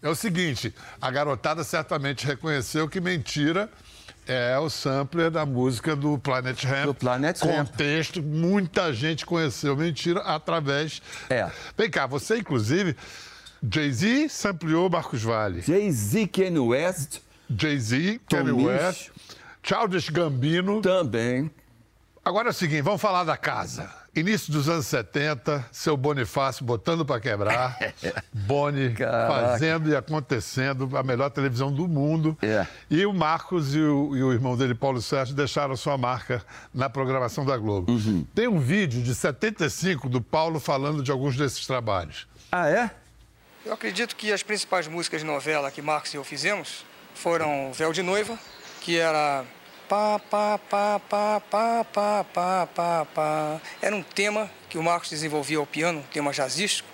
É 0.02 0.08
o 0.08 0.14
seguinte, 0.14 0.72
a 1.00 1.10
garotada 1.10 1.64
certamente 1.64 2.26
reconheceu 2.26 2.88
que 2.88 3.00
mentira 3.00 3.68
é 4.26 4.58
o 4.58 4.68
sampler 4.68 5.30
da 5.30 5.46
música 5.46 5.94
do 5.94 6.18
Planet 6.18 6.62
Ramp. 6.64 6.86
Do 6.86 6.94
Planet 6.94 7.40
Ramp. 7.40 7.68
Contexto, 7.68 8.22
muita 8.22 8.92
gente 8.92 9.24
conheceu 9.24 9.76
mentira 9.76 10.20
através. 10.20 11.00
É. 11.30 11.50
Vem 11.76 11.90
cá, 11.90 12.06
você 12.06 12.38
inclusive, 12.38 12.96
Jay-Z 13.62 14.28
sampleou 14.28 14.90
Marcos 14.90 15.22
Vale. 15.22 15.62
Jay-Z, 15.62 16.26
Kanye 16.28 16.58
West 16.58 17.20
Jay-Z, 17.48 18.20
Kanye. 18.28 18.52
West, 18.52 19.10
Childish 19.62 20.10
Gambino. 20.10 20.80
também. 20.80 21.50
Agora 22.24 22.48
é 22.48 22.50
o 22.50 22.54
seguinte, 22.54 22.82
vamos 22.82 23.00
falar 23.00 23.24
da 23.24 23.36
casa. 23.36 23.88
Início 24.16 24.50
dos 24.50 24.66
anos 24.66 24.86
70, 24.86 25.66
seu 25.70 25.94
Bonifácio 25.94 26.64
botando 26.64 27.04
para 27.04 27.20
quebrar, 27.20 27.76
Boni 28.32 28.94
Caraca. 28.94 29.50
fazendo 29.50 29.90
e 29.90 29.94
acontecendo 29.94 30.88
a 30.96 31.02
melhor 31.02 31.28
televisão 31.28 31.70
do 31.70 31.86
mundo. 31.86 32.34
É. 32.40 32.66
E 32.88 33.04
o 33.04 33.12
Marcos 33.12 33.74
e 33.74 33.78
o, 33.78 34.16
e 34.16 34.22
o 34.22 34.32
irmão 34.32 34.56
dele, 34.56 34.74
Paulo 34.74 35.02
Sérgio, 35.02 35.34
deixaram 35.34 35.76
sua 35.76 35.98
marca 35.98 36.42
na 36.72 36.88
programação 36.88 37.44
da 37.44 37.58
Globo. 37.58 37.92
Uhum. 37.92 38.26
Tem 38.34 38.48
um 38.48 38.58
vídeo 38.58 39.02
de 39.02 39.14
75 39.14 40.08
do 40.08 40.22
Paulo 40.22 40.58
falando 40.58 41.02
de 41.02 41.10
alguns 41.10 41.36
desses 41.36 41.66
trabalhos. 41.66 42.26
Ah, 42.50 42.70
é? 42.70 42.90
Eu 43.66 43.74
acredito 43.74 44.16
que 44.16 44.32
as 44.32 44.42
principais 44.42 44.88
músicas 44.88 45.20
de 45.20 45.26
novela 45.26 45.70
que 45.70 45.82
Marcos 45.82 46.14
e 46.14 46.16
eu 46.16 46.24
fizemos 46.24 46.86
foram 47.14 47.70
Véu 47.74 47.92
de 47.92 48.02
Noiva, 48.02 48.38
que 48.80 48.96
era 48.96 49.44
pá, 49.88 50.18
pá, 50.18 50.58
pá, 50.58 51.00
pá, 51.08 51.40
pá, 51.40 51.84
pá, 51.84 52.24
pá, 52.24 52.66
pá, 52.74 53.06
pá. 53.14 53.60
Era 53.80 53.94
um 53.94 54.02
tema 54.02 54.50
que 54.68 54.78
o 54.78 54.82
Marcos 54.82 55.10
desenvolvia 55.10 55.58
ao 55.58 55.66
piano, 55.66 56.00
um 56.00 56.12
tema 56.12 56.32
jazzístico, 56.32 56.88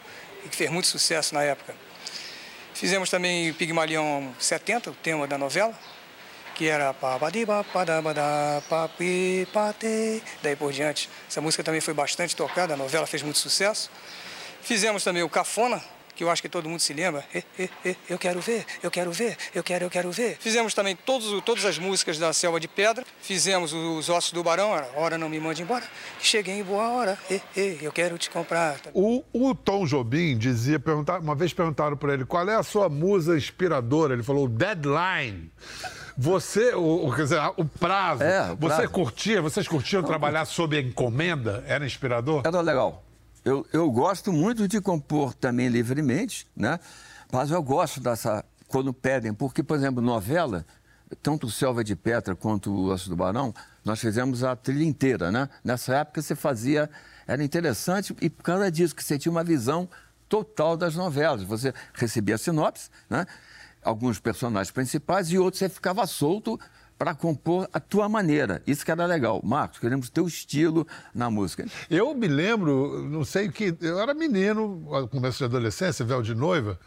e 0.45 0.49
que 0.49 0.57
fez 0.57 0.71
muito 0.71 0.87
sucesso 0.87 1.35
na 1.35 1.43
época. 1.43 1.75
Fizemos 2.75 3.09
também 3.11 3.53
Pigmalião 3.55 4.35
70, 4.39 4.91
o 4.91 4.95
tema 4.95 5.27
da 5.27 5.39
novela, 5.39 5.79
que 6.55 6.69
era 6.69 6.93
daí 10.43 10.57
por 10.57 10.73
diante. 10.73 11.09
Essa 11.29 11.41
música 11.41 11.63
também 11.63 11.81
foi 11.81 11.95
bastante 11.95 12.37
tocada, 12.37 12.75
a 12.75 12.77
novela 12.77 13.07
fez 13.07 13.23
muito 13.23 13.39
sucesso. 13.39 13.91
Fizemos 14.63 15.03
também 15.03 15.23
o 15.23 15.29
Cafona, 15.29 15.83
que 16.15 16.23
eu 16.23 16.31
acho 16.31 16.43
que 16.43 16.49
todo 16.49 16.69
mundo 16.69 16.81
se 16.81 16.93
lembra. 16.93 17.25
Eh, 17.35 17.43
eh, 17.59 17.69
eh, 17.85 17.97
eu 18.09 18.19
quero 18.19 18.41
ver, 18.41 18.65
eu 18.83 18.91
quero 18.91 19.13
ver, 19.13 19.37
eu 19.55 19.63
quero, 19.63 19.85
eu 19.85 19.91
quero 19.91 20.11
ver. 20.11 20.37
Fizemos 20.39 20.75
também 20.75 20.95
todos, 20.95 21.43
todas 21.43 21.65
as 21.65 21.79
músicas 21.79 22.19
da 22.19 22.33
Selva 22.33 22.61
de 22.61 22.69
Pedra. 22.69 23.05
Fizemos 23.21 23.73
os 23.73 24.09
Ossos 24.09 24.33
do 24.33 24.43
Barão, 24.43 24.75
era 24.75 24.89
Hora 24.97 25.19
Não 25.19 25.29
Me 25.29 25.41
Mande 25.41 25.63
Embora. 25.63 25.85
Que 26.19 26.27
cheguei 26.27 26.59
em 26.59 26.65
boa 26.65 26.89
hora, 26.89 27.19
eu 27.55 27.93
quero 27.93 28.19
te 28.19 28.31
comprar. 28.31 28.77
O, 28.93 29.25
o 29.33 29.55
Tom 29.55 29.87
Jobim 29.87 30.37
dizia, 30.37 30.79
perguntar, 30.79 31.21
uma 31.21 31.35
vez 31.35 31.53
perguntaram 31.53 31.97
para 31.97 32.15
ele 32.15 32.25
qual 32.25 32.49
é 32.49 32.55
a 32.55 32.63
sua 32.63 32.89
musa 32.89 33.37
inspiradora. 33.37 34.15
Ele 34.15 34.23
falou 34.23 34.49
Deadline. 34.49 35.51
Você, 36.17 36.75
o, 36.75 37.11
quer 37.15 37.23
dizer, 37.23 37.41
o 37.57 37.65
prazo. 37.65 38.23
É, 38.23 38.53
o 38.53 38.57
Você 38.57 38.75
prazo. 38.77 38.91
curtia, 38.91 39.41
vocês 39.41 39.67
curtiam 39.67 40.03
trabalhar 40.03 40.45
sob 40.45 40.79
encomenda? 40.79 41.65
Era 41.67 41.87
inspirador? 41.87 42.43
Era 42.45 42.61
legal. 42.61 43.03
Eu, 43.45 43.67
eu 43.73 43.91
gosto 43.91 44.33
muito 44.33 44.69
de 44.69 44.81
compor 44.81 45.35
também 45.35 45.69
livremente, 45.69 46.47
né? 46.55 46.79
Mas 47.31 47.51
eu 47.51 47.63
gosto 47.63 48.01
dessa. 48.01 48.45
Quando 48.69 48.93
pedem, 48.93 49.35
porque, 49.35 49.63
por 49.63 49.77
exemplo, 49.77 50.01
novela, 50.01 50.65
tanto 51.23 51.51
Selva 51.51 51.85
de 51.85 51.95
Petra 51.95 52.35
quanto 52.35 52.73
o 52.73 52.87
Osso 52.87 53.11
do 53.11 53.17
Barão, 53.17 53.53
nós 53.85 54.01
fizemos 54.01 54.43
a 54.45 54.57
trilha 54.57 54.85
inteira, 54.85 55.31
né? 55.31 55.49
Nessa 55.63 55.97
época 55.97 56.23
você 56.23 56.35
fazia. 56.35 56.89
Era 57.27 57.43
interessante 57.43 58.17
e 58.21 58.31
por 58.31 58.43
causa 58.43 58.71
disso, 58.71 58.95
que 58.95 59.03
você 59.03 59.19
tinha 59.19 59.31
uma 59.31 59.45
visão 59.45 59.89
total 60.29 60.77
das 60.77 60.95
novelas. 60.95 61.43
Você 61.43 61.75
recebia 61.95 62.39
sinopse, 62.39 62.91
né? 63.11 63.27
Alguns 63.83 64.21
personagens 64.21 64.71
principais 64.71 65.31
e 65.31 65.39
outros 65.39 65.59
você 65.59 65.69
ficava 65.69 66.07
solto 66.07 66.59
para 67.03 67.17
compor 67.17 67.69
a 67.73 67.81
tua 67.81 68.09
maneira. 68.09 68.63
Isso 68.65 68.85
que 68.85 68.91
era 68.93 69.05
legal. 69.07 69.41
Marcos, 69.43 69.81
queremos 69.81 70.09
teu 70.09 70.25
estilo 70.25 70.87
na 71.13 71.29
música. 71.29 71.67
Eu 71.91 72.15
me 72.15 72.29
lembro, 72.29 73.03
não 73.11 73.25
sei 73.25 73.49
o 73.49 73.53
que. 73.53 73.77
Eu 73.81 73.99
era 73.99 74.15
menino, 74.15 74.77
no 74.89 75.09
começo 75.09 75.39
de 75.39 75.45
adolescência, 75.47 76.05
véu 76.05 76.23
de 76.23 76.33
noiva. 76.33 76.79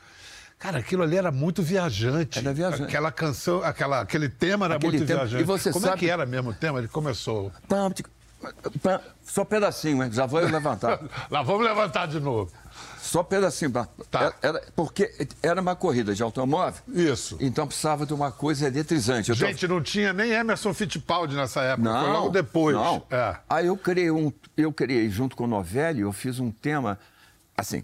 Cara, 0.57 0.77
aquilo 0.79 1.03
ali 1.03 1.17
era 1.17 1.33
muito 1.33 1.61
viajante. 1.61 2.39
Era 2.39 2.53
viajante. 2.53 2.83
Aquela 2.83 3.11
canção, 3.11 3.61
aquela, 3.61 3.99
aquele 3.99 4.29
tema 4.29 4.67
era 4.67 4.75
Aquele 4.77 4.93
muito 4.99 5.05
tema- 5.05 5.19
viajante. 5.25 5.43
e 5.43 5.45
você 5.45 5.69
Como 5.73 5.85
é 5.85 5.89
sabe- 5.89 5.99
que 5.99 6.09
era 6.09 6.25
mesmo 6.25 6.51
o 6.51 6.53
tema? 6.53 6.79
Ele 6.79 6.87
começou. 6.87 7.51
Só 9.21 9.43
pedacinho, 9.43 10.01
hein? 10.01 10.09
Já 10.13 10.25
vou 10.25 10.39
levantar. 10.39 10.97
Lá, 11.29 11.41
vamos 11.41 11.65
levantar 11.65 12.05
de 12.07 12.21
novo. 12.21 12.53
Só 12.99 13.23
pedacinho. 13.23 13.71
Tá. 13.71 14.21
Era, 14.21 14.33
era- 14.41 14.63
porque 14.75 15.11
era 15.41 15.61
uma 15.61 15.75
corrida 15.75 16.13
de 16.13 16.21
automóvel. 16.23 16.81
Isso. 16.87 17.37
Então 17.39 17.65
precisava 17.67 18.05
de 18.05 18.13
uma 18.13 18.31
coisa 18.31 18.67
eletrizante. 18.67 19.29
Eu 19.29 19.35
Gente, 19.35 19.67
não 19.67 19.81
tinha 19.81 20.11
nem 20.11 20.31
Emerson 20.31 20.73
Fittipaldi 20.73 21.35
nessa 21.35 21.61
época. 21.61 21.89
não, 21.89 22.01
Foi 22.03 22.11
logo 22.13 22.29
depois. 22.29 22.75
Não. 22.75 23.03
É. 23.09 23.35
Aí 23.49 23.67
eu 23.67 23.77
criei 23.77 24.09
um. 24.11 24.31
Eu 24.57 24.73
criei, 24.73 25.09
junto 25.09 25.35
com 25.35 25.43
o 25.45 25.47
Novelli, 25.47 26.01
eu 26.01 26.11
fiz 26.11 26.39
um 26.39 26.51
tema 26.51 26.97
assim. 27.57 27.83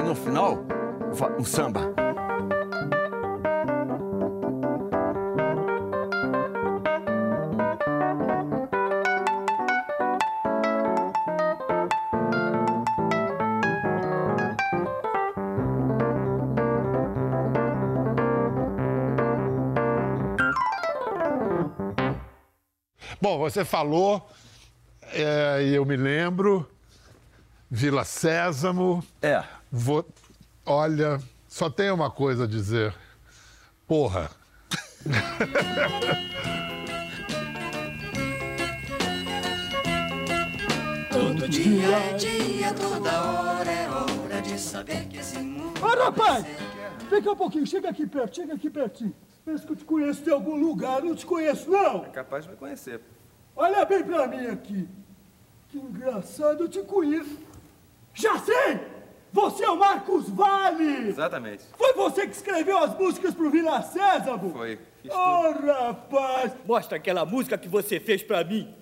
Aí 0.00 0.06
no 0.06 0.14
final, 0.14 0.64
um 1.38 1.44
samba. 1.44 1.92
Bom, 23.20 23.38
você 23.38 23.66
falou, 23.66 24.26
é, 25.12 25.62
e 25.62 25.74
eu 25.74 25.84
me 25.84 25.94
lembro, 25.94 26.66
Vila 27.70 28.02
Sésamo. 28.02 29.04
É. 29.20 29.59
Vou- 29.70 30.06
olha, 30.66 31.20
só 31.48 31.70
tenho 31.70 31.94
uma 31.94 32.10
coisa 32.10 32.44
a 32.44 32.46
dizer. 32.46 32.94
Porra. 33.86 34.30
Todo 41.12 41.48
dia 41.48 41.86
é 41.88 42.12
dia, 42.14 42.74
toda 42.74 43.22
hora 43.22 43.70
é 43.70 43.88
hora 43.88 44.42
de 44.42 44.58
saber 44.58 45.06
que 45.06 45.18
esse 45.18 45.38
mundo. 45.38 45.80
Ô, 45.82 45.86
rapaz! 46.04 46.44
Vem 47.10 47.22
cá 47.22 47.32
um 47.32 47.36
pouquinho, 47.36 47.66
chega 47.66 47.88
aqui 47.90 48.06
perto, 48.06 48.36
chega 48.36 48.54
aqui 48.54 48.70
pertinho. 48.70 49.14
Pensa 49.44 49.66
que 49.66 49.72
eu 49.72 49.76
te 49.76 49.84
conheço 49.84 50.22
de 50.22 50.30
algum 50.30 50.54
lugar, 50.56 51.02
não 51.02 51.14
te 51.14 51.26
conheço, 51.26 51.70
não! 51.70 52.04
É 52.04 52.08
capaz 52.08 52.44
de 52.44 52.50
me 52.50 52.56
conhecer. 52.56 53.00
Olha 53.56 53.84
bem 53.84 54.02
pra 54.04 54.26
mim 54.26 54.46
aqui. 54.46 54.88
Que 55.68 55.78
engraçado, 55.78 56.64
eu 56.64 56.68
te 56.68 56.80
conheço. 56.82 57.38
Já 58.14 58.38
sei! 58.38 58.80
Você 59.32 59.64
é 59.64 59.70
o 59.70 59.76
Marcos 59.76 60.28
Vale! 60.28 61.08
Exatamente. 61.08 61.64
Foi 61.76 61.92
você 61.92 62.26
que 62.26 62.34
escreveu 62.34 62.78
as 62.78 62.96
músicas 62.98 63.34
pro 63.34 63.50
Vila 63.50 63.80
Sésamo? 63.82 64.52
Foi. 64.52 64.78
Fiz 65.02 65.12
tudo. 65.12 65.66
rapaz! 65.66 66.52
Mostra 66.66 66.96
aquela 66.96 67.24
música 67.24 67.56
que 67.56 67.68
você 67.68 68.00
fez 68.00 68.22
pra 68.22 68.42
mim. 68.44 68.74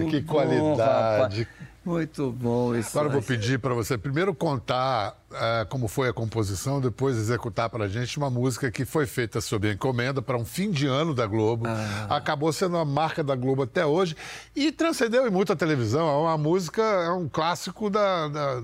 Cara, 0.00 0.10
que 0.10 0.20
bom, 0.20 0.32
qualidade. 0.32 1.42
rapaz. 1.42 1.46
Muito 1.84 2.32
bom 2.32 2.74
isso. 2.74 2.90
Agora 2.98 3.06
eu 3.06 3.12
vou 3.12 3.22
pedir 3.22 3.60
para 3.60 3.72
você 3.72 3.96
primeiro 3.96 4.34
contar 4.34 5.16
eh, 5.32 5.66
como 5.68 5.86
foi 5.86 6.08
a 6.08 6.12
composição, 6.12 6.80
depois 6.80 7.16
executar 7.16 7.70
para 7.70 7.84
a 7.84 7.88
gente 7.88 8.18
uma 8.18 8.28
música 8.28 8.72
que 8.72 8.84
foi 8.84 9.06
feita 9.06 9.40
sob 9.40 9.70
encomenda 9.72 10.20
para 10.20 10.36
um 10.36 10.44
fim 10.44 10.68
de 10.72 10.88
ano 10.88 11.14
da 11.14 11.28
Globo. 11.28 11.64
Ah. 11.68 12.16
Acabou 12.16 12.52
sendo 12.52 12.76
a 12.76 12.84
marca 12.84 13.22
da 13.22 13.36
Globo 13.36 13.62
até 13.62 13.86
hoje 13.86 14.16
e 14.54 14.72
transcendeu 14.72 15.28
em 15.28 15.30
muito 15.30 15.52
a 15.52 15.56
televisão. 15.56 16.08
É 16.08 16.16
uma 16.22 16.36
música, 16.36 16.82
é 16.82 17.10
um 17.10 17.28
clássico 17.28 17.88
da, 17.88 18.26
da- 18.26 18.62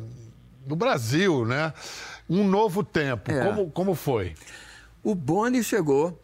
do 0.67 0.75
Brasil, 0.75 1.45
né? 1.45 1.73
Um 2.29 2.43
novo 2.49 2.83
tempo. 2.83 3.31
É. 3.31 3.45
Como, 3.45 3.71
como 3.71 3.95
foi? 3.95 4.35
O 5.01 5.15
Boni 5.15 5.63
chegou. 5.63 6.21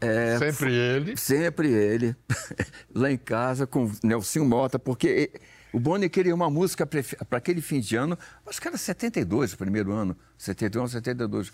É, 0.00 0.38
Sempre 0.38 0.72
ele. 0.72 1.16
Sempre 1.16 1.68
ele, 1.70 2.16
lá 2.94 3.10
em 3.10 3.18
casa 3.18 3.66
com 3.66 3.84
o 3.84 3.92
Nelson 4.02 4.44
Mota, 4.44 4.78
porque 4.78 5.30
o 5.72 5.78
Boni 5.78 6.08
queria 6.08 6.34
uma 6.34 6.50
música 6.50 6.86
para 6.86 7.38
aquele 7.38 7.60
fim 7.60 7.80
de 7.80 7.96
ano, 7.96 8.18
acho 8.46 8.60
que 8.60 8.66
era 8.66 8.76
72 8.76 9.52
o 9.52 9.56
primeiro 9.58 9.92
ano, 9.92 10.16
71, 10.38 10.88
72. 10.88 11.52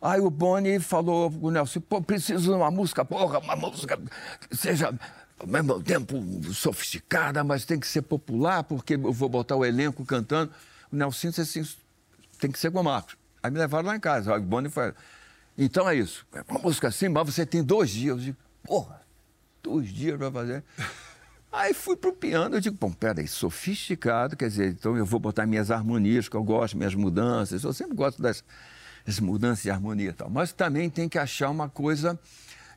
Aí 0.00 0.20
o 0.20 0.30
Boni 0.30 0.78
falou 0.78 1.30
pro 1.30 1.50
Nelson, 1.50 1.80
pô, 1.80 2.00
preciso 2.00 2.44
de 2.44 2.50
uma 2.50 2.70
música, 2.70 3.04
porra, 3.04 3.38
uma 3.38 3.56
música 3.56 3.98
que 4.48 4.56
seja 4.56 4.94
ao 5.38 5.46
mesmo 5.46 5.82
tempo 5.82 6.22
sofisticada, 6.52 7.42
mas 7.42 7.64
tem 7.64 7.80
que 7.80 7.86
ser 7.86 8.02
popular, 8.02 8.64
porque 8.64 8.94
eu 8.94 9.12
vou 9.12 9.28
botar 9.28 9.56
o 9.56 9.64
elenco 9.64 10.04
cantando. 10.04 10.52
O 10.92 10.96
Nelson 10.96 11.30
disse 11.30 11.40
assim, 11.40 11.76
tem 12.38 12.50
que 12.50 12.58
ser 12.58 12.70
com 12.70 12.80
o 12.80 12.84
Marcos. 12.84 13.16
Aí 13.42 13.50
me 13.50 13.58
levaram 13.58 13.86
lá 13.86 13.96
em 13.96 14.00
casa, 14.00 14.36
o 14.36 14.40
Boni 14.40 14.68
foi... 14.68 14.92
Então 15.60 15.88
é 15.88 15.96
isso, 15.96 16.24
é 16.32 16.44
uma 16.48 16.60
música 16.60 16.86
assim, 16.86 17.08
mas 17.08 17.26
você 17.26 17.44
tem 17.44 17.64
dois 17.64 17.90
dias. 17.90 18.16
Eu 18.16 18.22
digo, 18.22 18.38
porra, 18.62 19.02
dois 19.60 19.88
dias 19.88 20.16
para 20.16 20.30
fazer. 20.30 20.62
Aí 21.50 21.74
fui 21.74 21.96
pro 21.96 22.12
piano, 22.12 22.54
eu 22.54 22.60
digo, 22.60 22.76
bom, 22.78 22.92
peraí, 22.92 23.26
sofisticado, 23.26 24.36
quer 24.36 24.48
dizer, 24.48 24.68
então 24.68 24.96
eu 24.96 25.04
vou 25.04 25.18
botar 25.18 25.46
minhas 25.46 25.70
harmonias, 25.70 26.28
que 26.28 26.36
eu 26.36 26.44
gosto, 26.44 26.76
minhas 26.76 26.94
mudanças, 26.94 27.64
eu 27.64 27.72
sempre 27.72 27.96
gosto 27.96 28.20
das, 28.20 28.44
das 29.04 29.18
mudanças 29.18 29.62
de 29.62 29.70
harmonia 29.70 30.10
e 30.10 30.12
tal, 30.12 30.28
mas 30.28 30.52
também 30.52 30.90
tem 30.90 31.08
que 31.08 31.18
achar 31.18 31.48
uma 31.48 31.68
coisa 31.68 32.20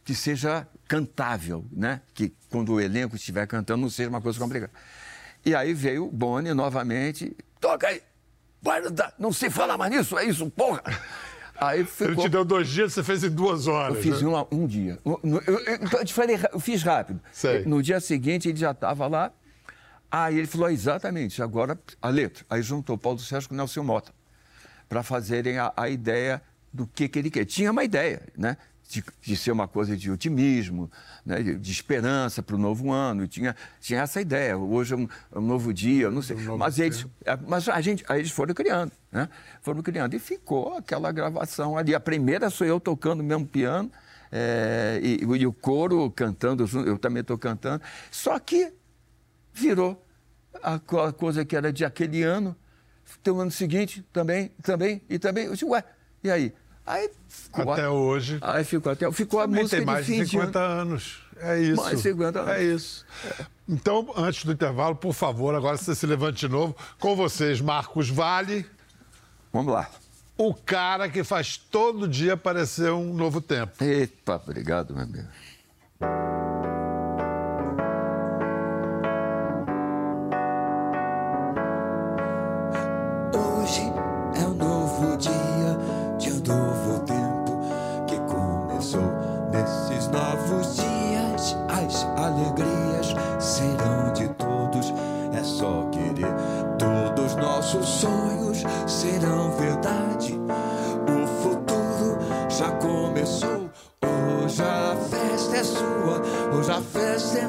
que 0.05 0.15
seja 0.15 0.65
cantável, 0.87 1.65
né? 1.69 2.01
Que 2.13 2.33
quando 2.49 2.73
o 2.73 2.81
elenco 2.81 3.15
estiver 3.15 3.45
cantando 3.45 3.81
não 3.81 3.89
seja 3.89 4.09
uma 4.09 4.21
coisa 4.21 4.39
complicada. 4.39 4.71
E 5.45 5.53
aí 5.53 5.73
veio 5.73 6.07
o 6.07 6.11
Boni 6.11 6.53
novamente, 6.53 7.35
toca 7.59 7.89
aí, 7.89 8.01
vai, 8.61 8.81
não 9.19 9.33
sei 9.33 9.49
falar 9.49 9.77
mais 9.77 9.91
nisso, 9.91 10.17
é 10.17 10.23
isso, 10.23 10.49
porra! 10.49 10.81
Aí 11.61 11.81
Ele 11.81 11.87
ficou... 11.87 12.23
te 12.23 12.29
deu 12.29 12.43
dois 12.43 12.67
dias, 12.67 12.91
você 12.91 13.03
fez 13.03 13.23
em 13.23 13.29
duas 13.29 13.67
horas. 13.67 13.97
Eu 13.97 14.01
fiz 14.01 14.21
né? 14.21 14.27
uma- 14.27 14.47
um 14.51 14.65
dia. 14.65 14.97
Eu, 15.05 15.19
eu- 15.23 15.41
eu- 15.59 15.99
eu 15.99 16.05
te 16.05 16.11
falei, 16.11 16.39
eu 16.51 16.59
fiz 16.59 16.81
rápido. 16.81 17.21
Sei. 17.31 17.63
No 17.65 17.83
dia 17.83 17.99
seguinte 17.99 18.49
ele 18.49 18.57
já 18.57 18.71
estava 18.71 19.05
lá. 19.07 19.31
Aí 20.09 20.39
ele 20.39 20.47
falou, 20.47 20.69
exatamente, 20.71 21.41
agora 21.41 21.79
a 22.01 22.09
letra. 22.09 22.43
Aí 22.49 22.63
juntou 22.63 22.97
Paulo 22.97 23.19
Sérgio 23.19 23.47
com 23.49 23.55
Nelson 23.55 23.83
Mota 23.83 24.11
para 24.89 25.03
fazerem 25.03 25.59
a, 25.59 25.71
a 25.77 25.87
ideia 25.87 26.41
do 26.73 26.87
que, 26.87 27.07
que 27.07 27.19
ele 27.19 27.29
quer. 27.29 27.45
Tinha 27.45 27.71
uma 27.71 27.83
ideia, 27.83 28.23
né? 28.35 28.57
De, 28.89 29.01
de 29.21 29.37
ser 29.37 29.51
uma 29.51 29.69
coisa 29.69 29.95
de 29.95 30.11
otimismo, 30.11 30.91
né? 31.25 31.41
de, 31.41 31.55
de 31.57 31.71
esperança 31.71 32.41
para 32.43 32.55
o 32.55 32.59
novo 32.59 32.91
ano. 32.91 33.25
Tinha, 33.27 33.55
tinha 33.79 34.01
essa 34.01 34.19
ideia. 34.19 34.57
Hoje 34.57 34.95
é 34.95 34.97
um, 34.97 35.07
é 35.33 35.37
um 35.39 35.41
novo 35.47 35.71
dia, 35.73 36.09
não 36.11 36.21
sei. 36.21 36.35
mas 36.57 36.77
eles, 36.79 37.05
é, 37.23 37.37
mas 37.47 37.69
a 37.69 37.79
gente, 37.79 38.03
aí 38.09 38.19
eles 38.19 38.31
foram 38.31 38.53
criando, 38.53 38.91
né? 39.11 39.27
Foram 39.61 39.81
criando. 39.81 40.13
E 40.15 40.19
ficou 40.19 40.77
aquela 40.77 41.11
gravação 41.11 41.77
ali. 41.77 41.93
A 41.93 41.99
primeira 41.99 42.49
sou 42.49 42.65
eu 42.65 42.79
tocando 42.79 43.23
mesmo 43.23 43.45
piano. 43.45 43.91
é, 44.31 44.99
e, 45.03 45.19
e 45.23 45.45
o 45.45 45.51
coro 45.53 46.09
cantando, 46.11 46.65
eu 46.85 46.97
também 46.97 47.21
estou 47.21 47.37
cantando. 47.37 47.83
Só 48.09 48.39
que 48.39 48.73
virou 49.53 50.01
a 50.63 50.79
co- 50.79 51.01
a 51.01 51.11
coisa 51.13 51.43
que 51.43 51.55
era 51.55 51.71
de 51.73 51.83
aquele 51.83 52.23
ano, 52.23 52.55
tem 53.21 53.33
o 53.33 53.39
ano 53.41 53.51
seguinte 53.51 54.05
também, 54.13 54.51
também, 54.63 55.01
e 55.09 55.19
também. 55.19 55.45
Eu 55.47 55.55
digo, 55.55 55.71
ué, 55.71 55.83
e 56.23 56.31
aí? 56.31 56.53
Aí 56.85 57.09
ficou. 57.27 57.73
Até 57.73 57.83
a- 57.83 57.91
hoje. 57.91 58.37
Aí 58.41 58.63
ficou 58.63 58.91
até. 58.91 59.11
Ficou 59.11 59.39
a 59.41 59.47
música 59.47 59.77
tem 59.77 59.85
mais 59.85 60.05
de 60.05 60.15
de 60.15 60.25
50 60.27 60.51
de 60.51 60.57
ano. 60.65 60.81
anos. 60.81 61.23
É 61.37 61.59
isso. 61.59 61.81
Mais 61.81 61.97
de 61.97 62.03
50 62.03 62.39
anos. 62.39 62.51
É 62.53 62.63
isso. 62.63 63.05
Então, 63.67 64.11
antes 64.15 64.43
do 64.45 64.51
intervalo, 64.51 64.95
por 64.95 65.13
favor, 65.13 65.53
agora 65.55 65.77
você 65.77 65.93
se 65.95 66.05
levante 66.05 66.39
de 66.39 66.49
novo. 66.49 66.75
Com 66.99 67.15
vocês, 67.15 67.59
Marcos 67.61 68.09
Vale, 68.09 68.65
Vamos 69.51 69.73
lá. 69.73 69.89
o 70.37 70.53
cara 70.53 71.09
que 71.09 71.23
faz 71.23 71.57
todo 71.57 72.07
dia 72.07 72.35
parecer 72.35 72.91
um 72.91 73.13
novo 73.13 73.39
tempo. 73.41 73.83
Eita, 73.83 74.35
obrigado, 74.35 74.93
meu 74.93 75.03
amigo. 75.03 75.27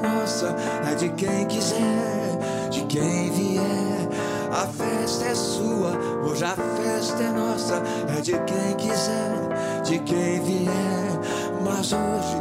Nossa. 0.03 0.55
É 0.91 0.95
de 0.95 1.09
quem 1.11 1.47
quiser, 1.47 2.39
de 2.71 2.83
quem 2.85 3.31
vier. 3.31 4.09
A 4.51 4.67
festa 4.67 5.25
é 5.25 5.35
sua, 5.35 5.93
hoje 6.25 6.45
a 6.45 6.55
festa 6.55 7.23
é 7.23 7.31
nossa. 7.31 7.83
É 8.17 8.21
de 8.21 8.33
quem 8.33 8.75
quiser, 8.77 9.83
de 9.83 9.99
quem 10.01 10.41
vier. 10.43 11.21
Mas 11.65 11.93
hoje 11.93 12.37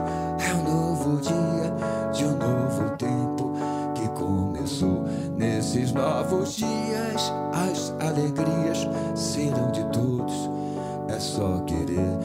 é 0.50 0.54
um 0.56 0.64
novo 0.64 1.22
dia, 1.22 1.74
de 2.12 2.26
um 2.26 2.38
novo 2.38 2.90
tempo 2.98 3.54
que 3.96 4.08
começou. 4.10 5.06
Nesses 5.38 5.92
novos 5.94 6.56
dias, 6.56 7.34
as 7.54 7.94
alegrias 8.06 8.88
serão 9.16 9.72
de 9.72 9.84
todos. 9.86 10.50
É 11.08 11.20
só 11.20 11.60
querer. 11.66 12.18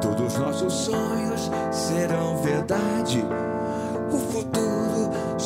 Todos 0.00 0.36
nossos 0.38 0.72
sonhos 0.72 1.50
serão 1.70 2.36
verdade. 2.38 3.24
O 4.12 4.18
futuro 4.18 4.67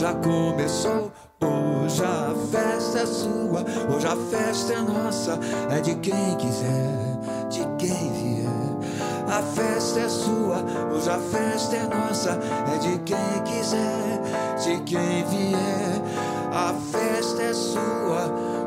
já 0.03 0.13
começou. 0.15 1.13
Hoje 1.41 2.03
a 2.03 2.35
festa 2.51 2.99
é 2.99 3.07
sua, 3.07 3.65
hoje 3.95 4.07
a 4.07 4.17
festa 4.17 4.73
é 4.73 4.83
nossa. 4.83 5.39
É 5.71 5.81
de 5.81 5.95
quem 5.97 6.37
quiser, 6.39 7.21
de 7.49 7.61
quem 7.79 8.13
vier. 8.13 8.49
A 9.29 9.41
festa 9.43 10.01
é 10.01 10.09
sua, 10.09 10.65
hoje 10.93 11.09
a 11.09 11.19
festa 11.19 11.77
é 11.77 11.85
nossa. 11.85 12.31
É 12.75 12.79
de 12.79 12.99
quem 13.05 13.43
quiser, 13.45 14.21
de 14.65 14.81
quem 14.83 15.25
vier. 15.27 16.03
A 16.53 16.75
festa 16.91 17.43
é 17.43 17.55
sua, 17.55 18.27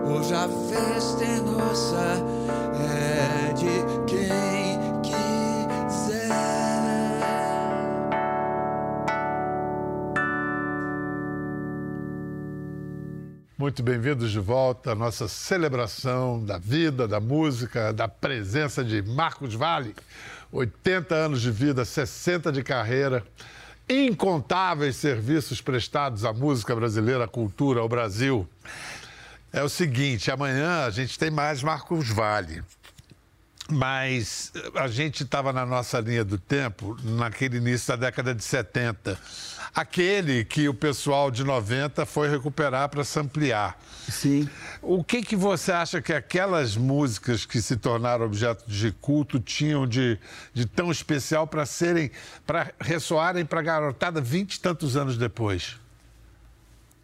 hoje 0.10 0.34
a 0.34 0.48
festa 0.48 1.24
é 1.26 1.41
nossa. 1.41 2.24
É 2.80 3.54
de 3.54 4.06
quem 4.08 4.55
muito 13.65 13.82
bem-vindos 13.82 14.30
de 14.30 14.39
volta 14.39 14.91
à 14.91 14.95
nossa 14.95 15.28
celebração 15.28 16.39
da 16.45 16.60
vida, 16.60 17.08
da 17.08 17.19
música, 17.19 17.91
da 17.91 18.08
presença 18.08 18.84
de 18.84 19.01
Marcos 19.01 19.56
Vale. 19.56 19.95
80 20.51 21.15
anos 21.15 21.41
de 21.41 21.49
vida, 21.49 21.84
60 21.84 22.51
de 22.51 22.62
carreira, 22.62 23.25
incontáveis 23.89 24.97
serviços 24.97 25.62
prestados 25.62 26.23
à 26.23 26.32
música 26.32 26.75
brasileira, 26.75 27.23
à 27.23 27.28
cultura, 27.28 27.80
ao 27.80 27.89
Brasil. 27.89 28.47
É 29.51 29.63
o 29.63 29.69
seguinte, 29.69 30.30
amanhã 30.30 30.86
a 30.86 30.91
gente 30.91 31.17
tem 31.17 31.32
mais 31.32 31.63
Marcos 31.63 32.08
Vale. 32.08 32.62
Mas 33.69 34.54
a 34.75 34.88
gente 34.88 35.23
estava 35.23 35.51
na 35.51 35.65
nossa 35.65 35.99
linha 35.99 36.23
do 36.23 36.38
tempo, 36.38 36.95
naquele 37.04 37.58
início 37.58 37.88
da 37.89 37.95
década 37.95 38.34
de 38.34 38.43
70. 38.43 39.19
Aquele 39.73 40.45
que 40.45 40.69
o 40.69 40.73
pessoal 40.73 41.32
de 41.32 41.43
90 41.43 42.06
foi 42.06 42.30
recuperar 42.30 42.88
para 42.89 43.04
samplear. 43.04 43.75
Sim. 44.08 44.47
O 44.82 45.04
que, 45.04 45.23
que 45.23 45.36
você 45.36 45.71
acha 45.71 45.99
que 45.99 46.13
aquelas 46.13 46.78
músicas 46.78 47.45
que 47.45 47.60
se 47.60 47.75
tornaram 47.75 48.25
objeto 48.25 48.69
de 48.69 48.91
culto 48.91 49.39
tinham 49.39 49.88
de, 49.88 50.19
de 50.54 50.65
tão 50.67 50.91
especial 50.91 51.47
para 51.47 51.65
serem, 51.65 52.12
para 52.45 52.71
ressoarem 52.80 53.43
para 53.43 53.60
a 53.60 53.63
garotada 53.63 54.21
vinte 54.21 54.56
e 54.56 54.60
tantos 54.60 54.95
anos 54.95 55.17
depois? 55.17 55.78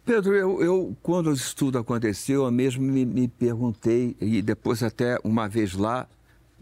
Pedro, 0.04 0.34
eu, 0.34 0.62
eu, 0.62 0.96
quando 1.02 1.32
isso 1.32 1.54
tudo 1.54 1.78
aconteceu, 1.78 2.44
eu 2.44 2.50
mesmo 2.50 2.82
me, 2.82 3.04
me 3.04 3.28
perguntei, 3.28 4.16
e 4.20 4.42
depois 4.42 4.82
até 4.82 5.18
uma 5.22 5.48
vez 5.48 5.74
lá, 5.74 6.08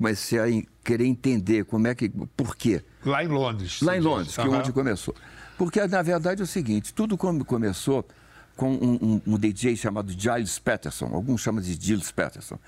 comecei 0.00 0.38
a 0.38 0.62
querer 0.82 1.04
entender 1.04 1.64
como 1.66 1.86
é 1.86 1.94
que. 1.94 2.08
Por 2.08 2.56
quê? 2.56 2.82
Lá 3.04 3.22
em 3.22 3.28
Londres. 3.28 3.82
Lá 3.82 3.96
em 3.98 4.00
Londres, 4.00 4.34
que 4.34 4.40
é 4.40 4.48
onde 4.48 4.72
começou. 4.72 5.14
Porque, 5.58 5.86
na 5.86 6.00
verdade, 6.00 6.40
é 6.40 6.44
o 6.44 6.46
seguinte: 6.46 6.94
tudo 6.94 7.18
como 7.18 7.44
começou 7.44 8.06
com 8.56 8.72
um, 8.72 8.98
um, 9.02 9.22
um 9.26 9.38
DJ 9.38 9.76
chamado 9.76 10.10
Giles 10.10 10.58
Patterson, 10.58 11.10
alguns 11.12 11.42
chamam 11.42 11.60
de 11.60 11.78
Giles 11.78 12.10
Patterson, 12.10 12.58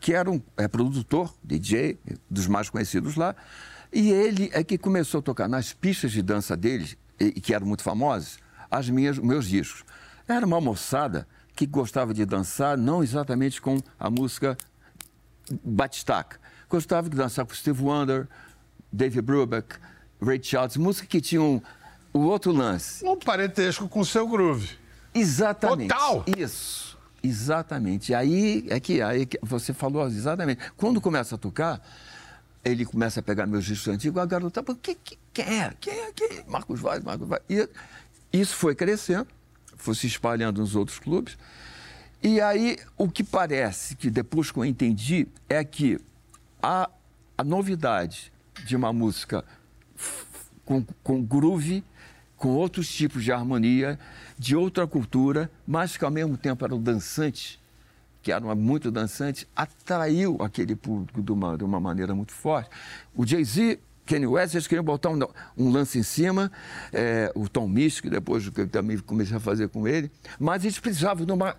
que 0.00 0.14
era 0.14 0.30
um 0.30 0.40
é, 0.56 0.68
produtor, 0.68 1.34
DJ, 1.42 1.98
dos 2.30 2.46
mais 2.46 2.70
conhecidos 2.70 3.16
lá, 3.16 3.34
e 3.92 4.10
ele 4.10 4.48
é 4.52 4.62
que 4.62 4.78
começou 4.78 5.18
a 5.18 5.22
tocar 5.22 5.48
nas 5.48 5.72
pistas 5.72 6.12
de 6.12 6.22
dança 6.22 6.56
deles, 6.56 6.96
e, 7.18 7.32
que 7.32 7.52
eram 7.52 7.66
muito 7.66 7.82
famosas, 7.82 8.38
as 8.70 8.88
minhas, 8.88 9.18
meus 9.18 9.48
discos. 9.48 9.84
Era 10.28 10.46
uma 10.46 10.60
moçada 10.60 11.26
que 11.54 11.66
gostava 11.66 12.14
de 12.14 12.24
dançar, 12.24 12.76
não 12.76 13.02
exatamente 13.02 13.60
com 13.60 13.80
a 13.98 14.08
música 14.08 14.56
batistaca, 15.64 16.38
Gostava 16.68 17.08
de 17.08 17.16
dançar 17.16 17.46
com 17.46 17.54
Steve 17.54 17.82
Wonder, 17.82 18.28
David 18.92 19.22
Brubeck, 19.22 19.76
Ray 20.20 20.40
Charles, 20.42 20.76
música 20.76 21.06
que 21.06 21.20
tinham 21.20 21.62
um, 22.14 22.18
o 22.18 22.20
outro 22.20 22.52
lance. 22.52 23.04
Um 23.04 23.16
parentesco 23.16 23.88
com 23.88 24.00
o 24.00 24.04
seu 24.04 24.26
groove. 24.28 24.70
Exatamente. 25.14 25.88
Total! 25.88 26.24
Isso. 26.36 26.98
Exatamente. 27.22 28.14
Aí 28.14 28.64
é 28.68 28.78
que 28.78 29.02
aí 29.02 29.26
que 29.26 29.38
você 29.42 29.72
falou 29.72 30.06
exatamente. 30.06 30.60
Quando 30.76 31.00
começa 31.00 31.34
a 31.34 31.38
tocar, 31.38 31.80
ele 32.64 32.84
começa 32.84 33.20
a 33.20 33.22
pegar 33.22 33.46
meus 33.46 33.64
discos 33.64 33.88
antigos, 33.88 34.20
a 34.20 34.26
garota, 34.26 34.60
o 34.60 34.74
que, 34.74 34.94
que, 34.94 35.18
quem 35.32 35.60
é? 35.62 35.72
Quem 35.80 35.94
é? 35.94 36.12
Quem 36.12 36.38
é? 36.38 36.44
Marcos 36.46 36.80
Vaz, 36.80 37.02
Marcos 37.02 37.28
Vaz. 37.28 37.42
E 37.48 37.68
isso 38.32 38.54
foi 38.54 38.74
crescendo, 38.74 39.26
foi 39.76 39.94
se 39.94 40.06
espalhando 40.06 40.60
nos 40.60 40.76
outros 40.76 40.98
clubes. 40.98 41.36
E 42.22 42.40
aí, 42.40 42.76
o 42.96 43.08
que 43.08 43.22
parece 43.22 43.94
que 43.94 44.10
depois 44.10 44.50
que 44.50 44.58
eu 44.58 44.64
entendi 44.64 45.28
é 45.48 45.62
que 45.62 45.98
a, 46.62 46.90
a 47.36 47.44
novidade 47.44 48.32
de 48.64 48.76
uma 48.76 48.92
música 48.92 49.44
com, 50.64 50.84
com 51.02 51.22
groove, 51.22 51.84
com 52.36 52.48
outros 52.48 52.88
tipos 52.88 53.24
de 53.24 53.32
harmonia, 53.32 53.98
de 54.38 54.54
outra 54.54 54.86
cultura, 54.86 55.50
mas 55.66 55.96
que 55.96 56.04
ao 56.04 56.10
mesmo 56.10 56.36
tempo 56.36 56.64
era 56.64 56.76
dançante, 56.76 57.60
que 58.22 58.32
era 58.32 58.54
muito 58.54 58.90
dançante, 58.90 59.48
atraiu 59.54 60.36
aquele 60.40 60.76
público 60.76 61.22
de 61.22 61.32
uma, 61.32 61.56
de 61.56 61.64
uma 61.64 61.80
maneira 61.80 62.14
muito 62.14 62.32
forte. 62.32 62.70
O 63.14 63.26
Jay-Z 63.26 63.80
Kanye 64.06 64.26
West, 64.26 64.54
eles 64.54 64.66
queriam 64.66 64.84
botar 64.84 65.10
um, 65.10 65.18
um 65.56 65.70
lance 65.70 65.98
em 65.98 66.02
cima, 66.02 66.50
é, 66.92 67.30
o 67.34 67.48
Tom 67.48 67.68
Mystic, 67.68 68.10
depois 68.10 68.48
que 68.48 68.60
eu 68.62 68.68
também 68.68 68.96
comecei 68.98 69.36
a 69.36 69.40
fazer 69.40 69.68
com 69.68 69.86
ele, 69.86 70.10
mas 70.38 70.64
eles 70.64 70.78
precisavam 70.78 71.26
de 71.26 71.32
uma, 71.32 71.56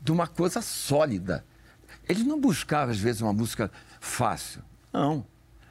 de 0.00 0.12
uma 0.12 0.26
coisa 0.26 0.62
sólida. 0.62 1.44
Eles 2.08 2.24
não 2.24 2.40
buscavam, 2.40 2.92
às 2.92 2.98
vezes, 2.98 3.20
uma 3.20 3.32
música 3.32 3.70
fácil. 4.00 4.62
Não. 4.92 5.24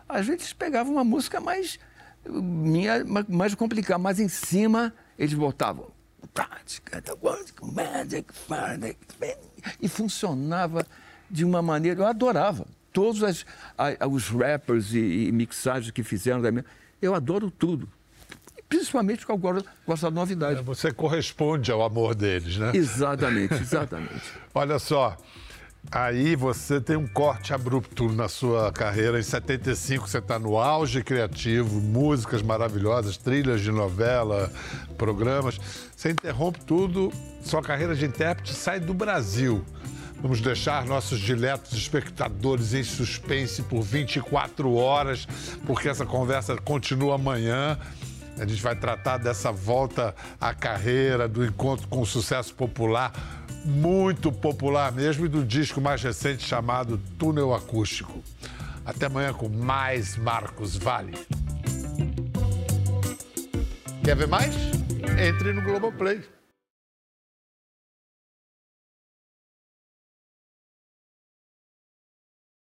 Às 0.08 0.28
vezes 0.28 0.54
pegavam 0.54 0.94
uma 0.94 1.04
música 1.04 1.42
mais, 1.42 1.78
minha, 2.26 3.04
mais 3.28 3.54
complicada, 3.56 4.00
mas 4.00 4.20
em 4.20 4.30
cima 4.30 4.94
eles 5.18 5.34
botavam 5.34 5.92
e 9.82 9.88
funcionava 9.88 10.86
de 11.30 11.44
uma 11.44 11.62
maneira. 11.62 12.02
Eu 12.02 12.08
adorava. 12.08 12.66
Todos 12.92 13.24
as, 13.24 13.46
os 14.10 14.30
rappers 14.30 14.94
e, 14.94 15.28
e 15.28 15.32
mixagens 15.32 15.92
que 15.92 16.04
fizeram 16.04 16.42
da 16.42 16.52
minha. 16.52 16.66
Eu 17.02 17.14
adoro 17.14 17.52
tudo. 17.52 17.88
Principalmente 18.68 19.20
porque 19.20 19.32
eu 19.32 19.38
gosto, 19.38 19.70
gosto 19.86 20.04
da 20.04 20.12
novidade. 20.12 20.62
Você 20.62 20.92
corresponde 20.92 21.72
ao 21.72 21.82
amor 21.82 22.14
deles, 22.14 22.58
né? 22.58 22.72
Exatamente, 22.74 23.56
exatamente. 23.56 24.32
Olha 24.54 24.78
só, 24.78 25.18
Aí 25.92 26.36
você 26.36 26.80
tem 26.80 26.96
um 26.96 27.08
corte 27.08 27.52
abrupto 27.52 28.12
na 28.12 28.30
sua 28.30 28.72
carreira. 28.72 29.20
Em 29.20 29.24
75 29.24 30.08
você 30.08 30.20
está 30.20 30.38
no 30.38 30.60
auge 30.60 31.04
criativo, 31.04 31.82
músicas 31.82 32.44
maravilhosas, 32.44 33.18
trilhas 33.18 33.62
de 33.62 33.72
novela, 33.72 34.52
programas. 35.00 35.60
Você 35.96 36.12
interrompe 36.12 36.60
tudo, 36.64 37.12
sua 37.42 37.64
carreira 37.64 37.96
de 37.96 38.06
intérprete 38.06 38.54
sai 38.54 38.80
do 38.80 38.94
Brasil. 38.94 39.66
Vamos 40.22 40.42
deixar 40.42 40.86
nossos 40.86 41.20
diletos 41.20 41.74
espectadores 41.74 42.76
em 42.76 42.84
suspense 42.84 43.64
por 43.64 43.82
24 43.82 44.72
horas, 44.76 45.28
porque 45.66 45.90
essa 45.90 46.06
conversa 46.06 46.56
continua 46.58 47.16
amanhã. 47.16 47.80
A 48.38 48.46
gente 48.46 48.62
vai 48.62 48.76
tratar 48.76 49.18
dessa 49.18 49.52
volta 49.52 50.14
à 50.40 50.54
carreira, 50.54 51.28
do 51.28 51.44
encontro 51.44 51.88
com 51.88 52.02
o 52.02 52.06
sucesso 52.06 52.54
popular 52.54 53.39
muito 53.66 54.32
popular 54.32 54.92
mesmo 54.92 55.26
e 55.26 55.30
do 55.30 55.44
disco 55.46 55.82
mais 55.82 56.02
recente 56.02 56.44
chamado 56.44 57.00
Túnel 57.18 57.54
Acústico. 57.54 58.24
Até 58.86 59.06
amanhã 59.06 59.34
com 59.34 59.50
mais 59.50 60.18
Marcos 60.18 60.76
Vale. 60.76 61.14
Quer 64.04 64.16
ver 64.16 64.28
mais? 64.28 64.56
Entre 65.20 65.54
no 65.54 65.62
Globoplay. 65.62 66.39